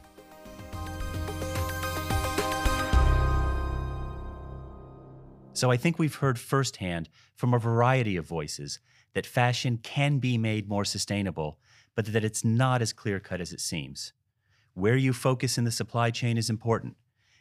So 5.51 5.71
I 5.71 5.77
think 5.77 5.99
we've 5.99 6.15
heard 6.15 6.37
firsthand 6.37 7.09
from 7.35 7.53
a 7.53 7.59
variety 7.59 8.17
of 8.17 8.25
voices 8.25 8.79
that 9.13 9.25
fashion 9.25 9.77
can 9.77 10.19
be 10.19 10.37
made 10.37 10.67
more 10.67 10.83
sustainable, 10.83 11.59
but 11.95 12.11
that 12.11 12.25
it's 12.25 12.43
not 12.43 12.81
as 12.81 12.91
clear 12.91 13.21
cut 13.21 13.39
as 13.39 13.53
it 13.53 13.61
seems. 13.61 14.11
Where 14.77 14.97
you 14.97 15.13
focus 15.13 15.57
in 15.57 15.63
the 15.63 15.71
supply 15.71 16.11
chain 16.11 16.37
is 16.37 16.49
important. 16.49 16.97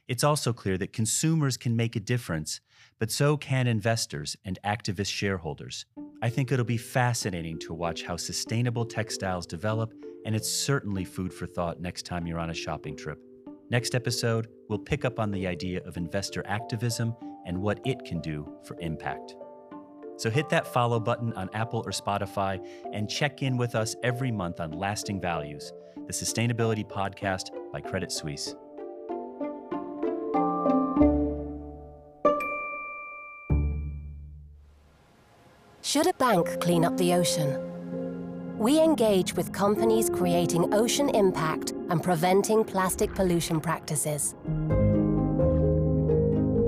It's 0.06 0.22
also 0.22 0.52
clear 0.52 0.78
that 0.78 0.92
consumers 0.92 1.56
can 1.56 1.74
make 1.74 1.96
a 1.96 2.00
difference, 2.00 2.60
but 3.00 3.10
so 3.10 3.36
can 3.36 3.66
investors 3.66 4.36
and 4.44 4.56
activist 4.64 5.10
shareholders. 5.10 5.84
I 6.22 6.30
think 6.30 6.52
it'll 6.52 6.64
be 6.64 6.76
fascinating 6.76 7.58
to 7.60 7.74
watch 7.74 8.04
how 8.04 8.16
sustainable 8.16 8.84
textiles 8.84 9.48
develop, 9.48 9.92
and 10.24 10.36
it's 10.36 10.48
certainly 10.48 11.04
food 11.04 11.34
for 11.34 11.46
thought 11.46 11.80
next 11.80 12.06
time 12.06 12.24
you're 12.28 12.38
on 12.38 12.50
a 12.50 12.54
shopping 12.54 12.96
trip. 12.96 13.18
Next 13.68 13.96
episode, 13.96 14.46
we'll 14.68 14.78
pick 14.78 15.04
up 15.04 15.18
on 15.18 15.32
the 15.32 15.48
idea 15.48 15.82
of 15.84 15.96
investor 15.96 16.44
activism 16.46 17.16
and 17.46 17.60
what 17.60 17.80
it 17.84 18.04
can 18.04 18.20
do 18.20 18.48
for 18.62 18.78
impact. 18.78 19.34
So 20.16 20.31
hit 20.31 20.48
that 20.50 20.66
follow 20.66 21.00
button 21.00 21.33
on 21.35 21.50
Apple 21.55 21.83
or 21.85 21.90
Spotify 21.90 22.64
and 22.92 23.11
check 23.11 23.42
in 23.42 23.57
with 23.57 23.74
us 23.74 23.96
every 24.03 24.31
month 24.31 24.61
on 24.61 24.70
Lasting 24.72 25.20
Values, 25.20 25.72
the 26.07 26.12
sustainability 26.12 26.88
podcast 26.88 27.50
by 27.72 27.81
Credit 27.81 28.12
Suisse. 28.12 28.55
Should 35.83 36.07
a 36.07 36.12
bank 36.14 36.61
clean 36.61 36.85
up 36.85 36.96
the 36.96 37.14
ocean? 37.14 37.72
We 38.59 38.81
engage 38.81 39.35
with 39.35 39.53
companies 39.53 40.09
creating 40.09 40.72
ocean 40.72 41.09
impact 41.11 41.72
and 41.90 42.03
preventing 42.03 42.64
plastic 42.64 43.14
pollution 43.14 43.61
practices. 43.61 44.35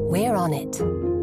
We're 0.09 0.35
on 0.35 0.53
it. 0.53 1.16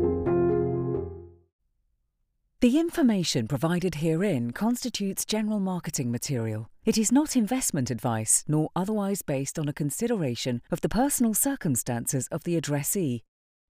The 2.63 2.79
information 2.79 3.49
provided 3.49 3.95
herein 3.95 4.51
constitutes 4.51 5.25
general 5.25 5.59
marketing 5.59 6.09
material. 6.09 6.69
It 6.85 6.97
is 6.97 7.11
not 7.11 7.35
investment 7.35 7.91
advice, 7.91 8.45
nor 8.47 8.69
otherwise 8.73 9.21
based 9.21 9.59
on 9.59 9.67
a 9.67 9.73
consideration 9.73 10.61
of 10.71 10.79
the 10.79 10.87
personal 10.87 11.33
circumstances 11.33 12.29
of 12.29 12.45
the 12.45 12.55
addressee, 12.55 13.23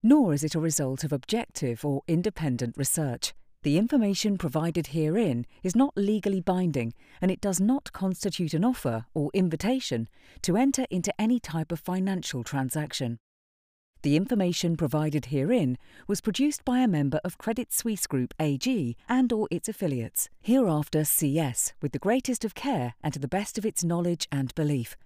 nor 0.04 0.32
is 0.32 0.44
it 0.44 0.54
a 0.54 0.60
result 0.60 1.04
of 1.04 1.12
objective 1.12 1.84
or 1.84 2.04
independent 2.08 2.78
research. 2.78 3.34
The 3.64 3.80
information 3.80 4.38
provided 4.38 4.86
herein 4.86 5.48
is 5.64 5.76
not 5.76 5.94
legally 5.96 6.42
binding 6.42 6.94
and 7.20 7.32
it 7.32 7.42
does 7.42 7.60
not 7.60 7.94
constitute 7.94 8.54
an 8.54 8.64
offer 8.64 9.06
or 9.16 9.32
invitation 9.34 10.08
to 10.44 10.56
enter 10.56 10.86
into 10.92 11.20
any 11.20 11.40
type 11.40 11.72
of 11.72 11.80
financial 11.80 12.44
transaction. 12.44 13.18
The 14.04 14.18
information 14.18 14.76
provided 14.76 15.28
herein 15.28 15.78
was 16.10 16.20
produced 16.20 16.66
by 16.66 16.80
a 16.80 16.90
member 16.90 17.22
of 17.24 17.38
Credit 17.38 17.72
Suisse 17.72 18.06
Group 18.06 18.34
AG 18.38 18.98
and 19.08 19.32
or 19.32 19.48
its 19.50 19.70
affiliates, 19.70 20.30
hereafter 20.42 21.06
CS, 21.06 21.72
with 21.82 21.94
the 21.94 22.00
greatest 22.00 22.44
of 22.44 22.54
care 22.54 22.96
and 23.02 23.14
to 23.14 23.20
the 23.20 23.30
best 23.30 23.58
of 23.58 23.66
its 23.66 23.82
knowledge 23.82 24.28
and 24.30 24.54
belief. 24.56 24.98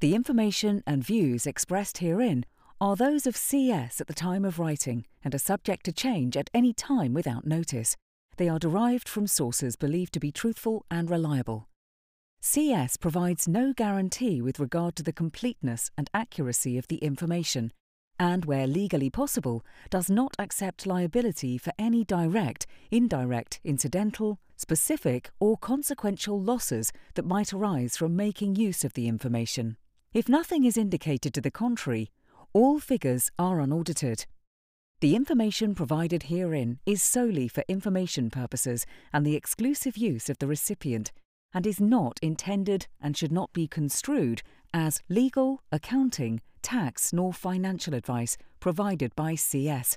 The 0.00 0.14
information 0.14 0.82
and 0.86 1.02
views 1.02 1.46
expressed 1.46 1.98
herein 1.98 2.44
are 2.78 2.94
those 2.94 3.26
of 3.26 3.38
CS 3.38 4.02
at 4.02 4.06
the 4.06 4.12
time 4.12 4.44
of 4.44 4.58
writing 4.58 5.06
and 5.24 5.34
are 5.34 5.38
subject 5.38 5.86
to 5.86 5.92
change 5.92 6.36
at 6.36 6.50
any 6.52 6.74
time 6.74 7.14
without 7.14 7.46
notice. 7.46 7.96
They 8.36 8.50
are 8.50 8.58
derived 8.58 9.08
from 9.08 9.26
sources 9.26 9.76
believed 9.76 10.12
to 10.12 10.20
be 10.20 10.30
truthful 10.30 10.84
and 10.90 11.08
reliable. 11.08 11.68
CS 12.42 12.98
provides 12.98 13.48
no 13.48 13.72
guarantee 13.72 14.42
with 14.42 14.60
regard 14.60 14.94
to 14.96 15.02
the 15.02 15.14
completeness 15.14 15.90
and 15.96 16.10
accuracy 16.12 16.76
of 16.76 16.88
the 16.88 16.98
information, 16.98 17.72
and 18.18 18.44
where 18.44 18.66
legally 18.66 19.10
possible, 19.10 19.64
does 19.90 20.10
not 20.10 20.34
accept 20.38 20.86
liability 20.86 21.58
for 21.58 21.72
any 21.78 22.04
direct, 22.04 22.66
indirect, 22.90 23.60
incidental, 23.64 24.38
specific, 24.56 25.30
or 25.38 25.56
consequential 25.56 26.40
losses 26.40 26.92
that 27.14 27.26
might 27.26 27.52
arise 27.52 27.96
from 27.96 28.16
making 28.16 28.56
use 28.56 28.84
of 28.84 28.94
the 28.94 29.08
information. 29.08 29.76
If 30.12 30.28
nothing 30.28 30.64
is 30.64 30.76
indicated 30.76 31.34
to 31.34 31.40
the 31.40 31.50
contrary, 31.50 32.10
all 32.52 32.78
figures 32.80 33.30
are 33.38 33.60
unaudited. 33.60 34.24
The 35.00 35.14
information 35.14 35.74
provided 35.74 36.24
herein 36.24 36.78
is 36.86 37.02
solely 37.02 37.48
for 37.48 37.64
information 37.68 38.30
purposes 38.30 38.86
and 39.12 39.26
the 39.26 39.36
exclusive 39.36 39.98
use 39.98 40.30
of 40.30 40.38
the 40.38 40.46
recipient, 40.46 41.12
and 41.52 41.66
is 41.66 41.80
not 41.80 42.18
intended 42.22 42.86
and 42.98 43.14
should 43.14 43.32
not 43.32 43.52
be 43.52 43.68
construed 43.68 44.42
as 44.72 45.02
legal, 45.08 45.62
accounting, 45.70 46.40
tax, 46.66 47.12
nor 47.12 47.32
financial 47.32 47.94
advice 47.94 48.36
provided 48.58 49.14
by 49.14 49.36
CS. 49.36 49.96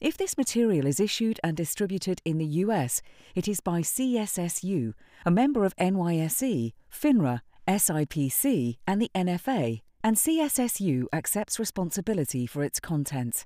If 0.00 0.16
this 0.16 0.38
material 0.38 0.86
is 0.86 1.00
issued 1.00 1.40
and 1.42 1.56
distributed 1.56 2.22
in 2.24 2.38
the 2.38 2.52
US, 2.64 3.02
it 3.34 3.48
is 3.48 3.60
by 3.60 3.80
CSSU, 3.82 4.94
a 5.26 5.30
member 5.30 5.64
of 5.64 5.76
NYSE, 5.76 6.72
FINRA, 6.90 7.40
SIPC, 7.68 8.78
and 8.86 9.02
the 9.02 9.10
NFA, 9.14 9.82
and 10.02 10.16
CSSU 10.16 11.06
accepts 11.12 11.58
responsibility 11.58 12.46
for 12.46 12.62
its 12.62 12.80
contents. 12.80 13.44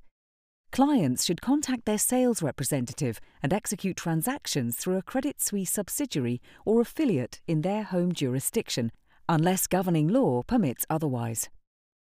Clients 0.71 1.25
should 1.25 1.41
contact 1.41 1.87
their 1.87 1.99
sales 1.99 2.43
representative 2.43 3.21
and 3.43 3.53
execute 3.53 3.97
transactions 3.97 4.77
through 4.77 4.97
a 4.99 5.03
Credit 5.03 5.41
Suisse 5.41 5.71
subsidiary 5.71 6.43
or 6.65 6.83
affiliate 6.83 7.41
in 7.47 7.63
their 7.63 7.85
home 7.85 8.13
jurisdiction, 8.13 8.93
unless 9.29 9.67
governing 9.67 10.09
law 10.09 10.43
permits 10.43 10.85
otherwise. 10.91 11.49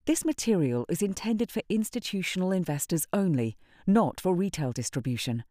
This 0.07 0.23
material 0.23 0.85
is 0.91 1.01
intended 1.01 1.51
for 1.51 1.63
institutional 1.71 2.53
investors 2.53 3.07
only, 3.15 3.57
not 3.87 4.21
for 4.21 4.35
retail 4.35 4.71
distribution. 4.71 5.45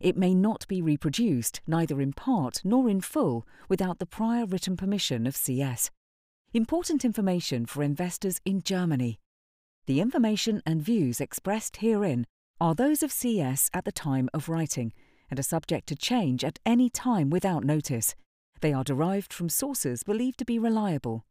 It 0.00 0.16
may 0.16 0.36
not 0.36 0.68
be 0.68 0.80
reproduced, 0.80 1.60
neither 1.66 2.00
in 2.00 2.12
part 2.12 2.60
nor 2.62 2.88
in 2.88 3.00
full, 3.00 3.44
without 3.68 3.98
the 3.98 4.06
prior 4.06 4.46
written 4.46 4.76
permission 4.76 5.26
of 5.26 5.36
CS. 5.36 5.90
Important 6.54 7.04
information 7.04 7.66
for 7.66 7.82
investors 7.82 8.40
in 8.44 8.62
Germany. 8.62 9.18
The 9.86 10.00
information 10.00 10.62
and 10.64 10.80
views 10.80 11.20
expressed 11.20 11.78
herein 11.78 12.24
are 12.60 12.76
those 12.76 13.02
of 13.02 13.10
CS 13.10 13.68
at 13.74 13.84
the 13.84 13.90
time 13.90 14.30
of 14.32 14.48
writing 14.48 14.92
and 15.28 15.40
are 15.40 15.42
subject 15.42 15.88
to 15.88 15.96
change 15.96 16.44
at 16.44 16.60
any 16.64 16.88
time 16.88 17.30
without 17.30 17.64
notice. 17.64 18.14
They 18.60 18.72
are 18.72 18.84
derived 18.84 19.32
from 19.32 19.48
sources 19.48 20.04
believed 20.04 20.38
to 20.38 20.44
be 20.44 20.60
reliable. 20.60 21.24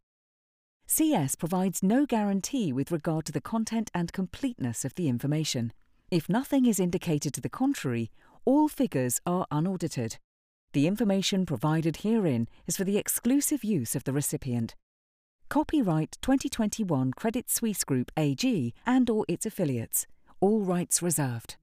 CS 0.90 1.36
provides 1.36 1.84
no 1.84 2.06
guarantee 2.06 2.72
with 2.72 2.94
regard 2.94 3.26
to 3.26 3.34
the 3.34 3.42
content 3.42 3.92
and 3.94 4.14
completeness 4.14 4.86
of 4.86 4.96
the 4.96 5.10
information. 5.10 5.74
If 6.10 6.30
nothing 6.30 6.66
is 6.66 6.80
indicated 6.80 7.34
to 7.34 7.42
the 7.42 7.50
contrary, 7.50 8.10
all 8.46 8.70
figures 8.70 9.20
are 9.26 9.46
unaudited. 9.52 10.18
The 10.72 10.88
information 10.88 11.46
provided 11.46 11.98
herein 11.98 12.48
is 12.68 12.78
for 12.78 12.86
the 12.86 12.98
exclusive 12.98 13.66
use 13.66 13.98
of 13.98 14.06
the 14.06 14.14
recipient. 14.14 14.76
Copyright 15.50 16.18
2021 16.22 17.12
Credit 17.12 17.50
Suisse 17.50 17.84
Group 17.84 18.10
AG 18.16 18.74
and 18.86 19.10
or 19.10 19.26
its 19.28 19.46
affiliates. 19.46 20.08
All 20.40 20.62
rights 20.62 21.02
reserved. 21.02 21.58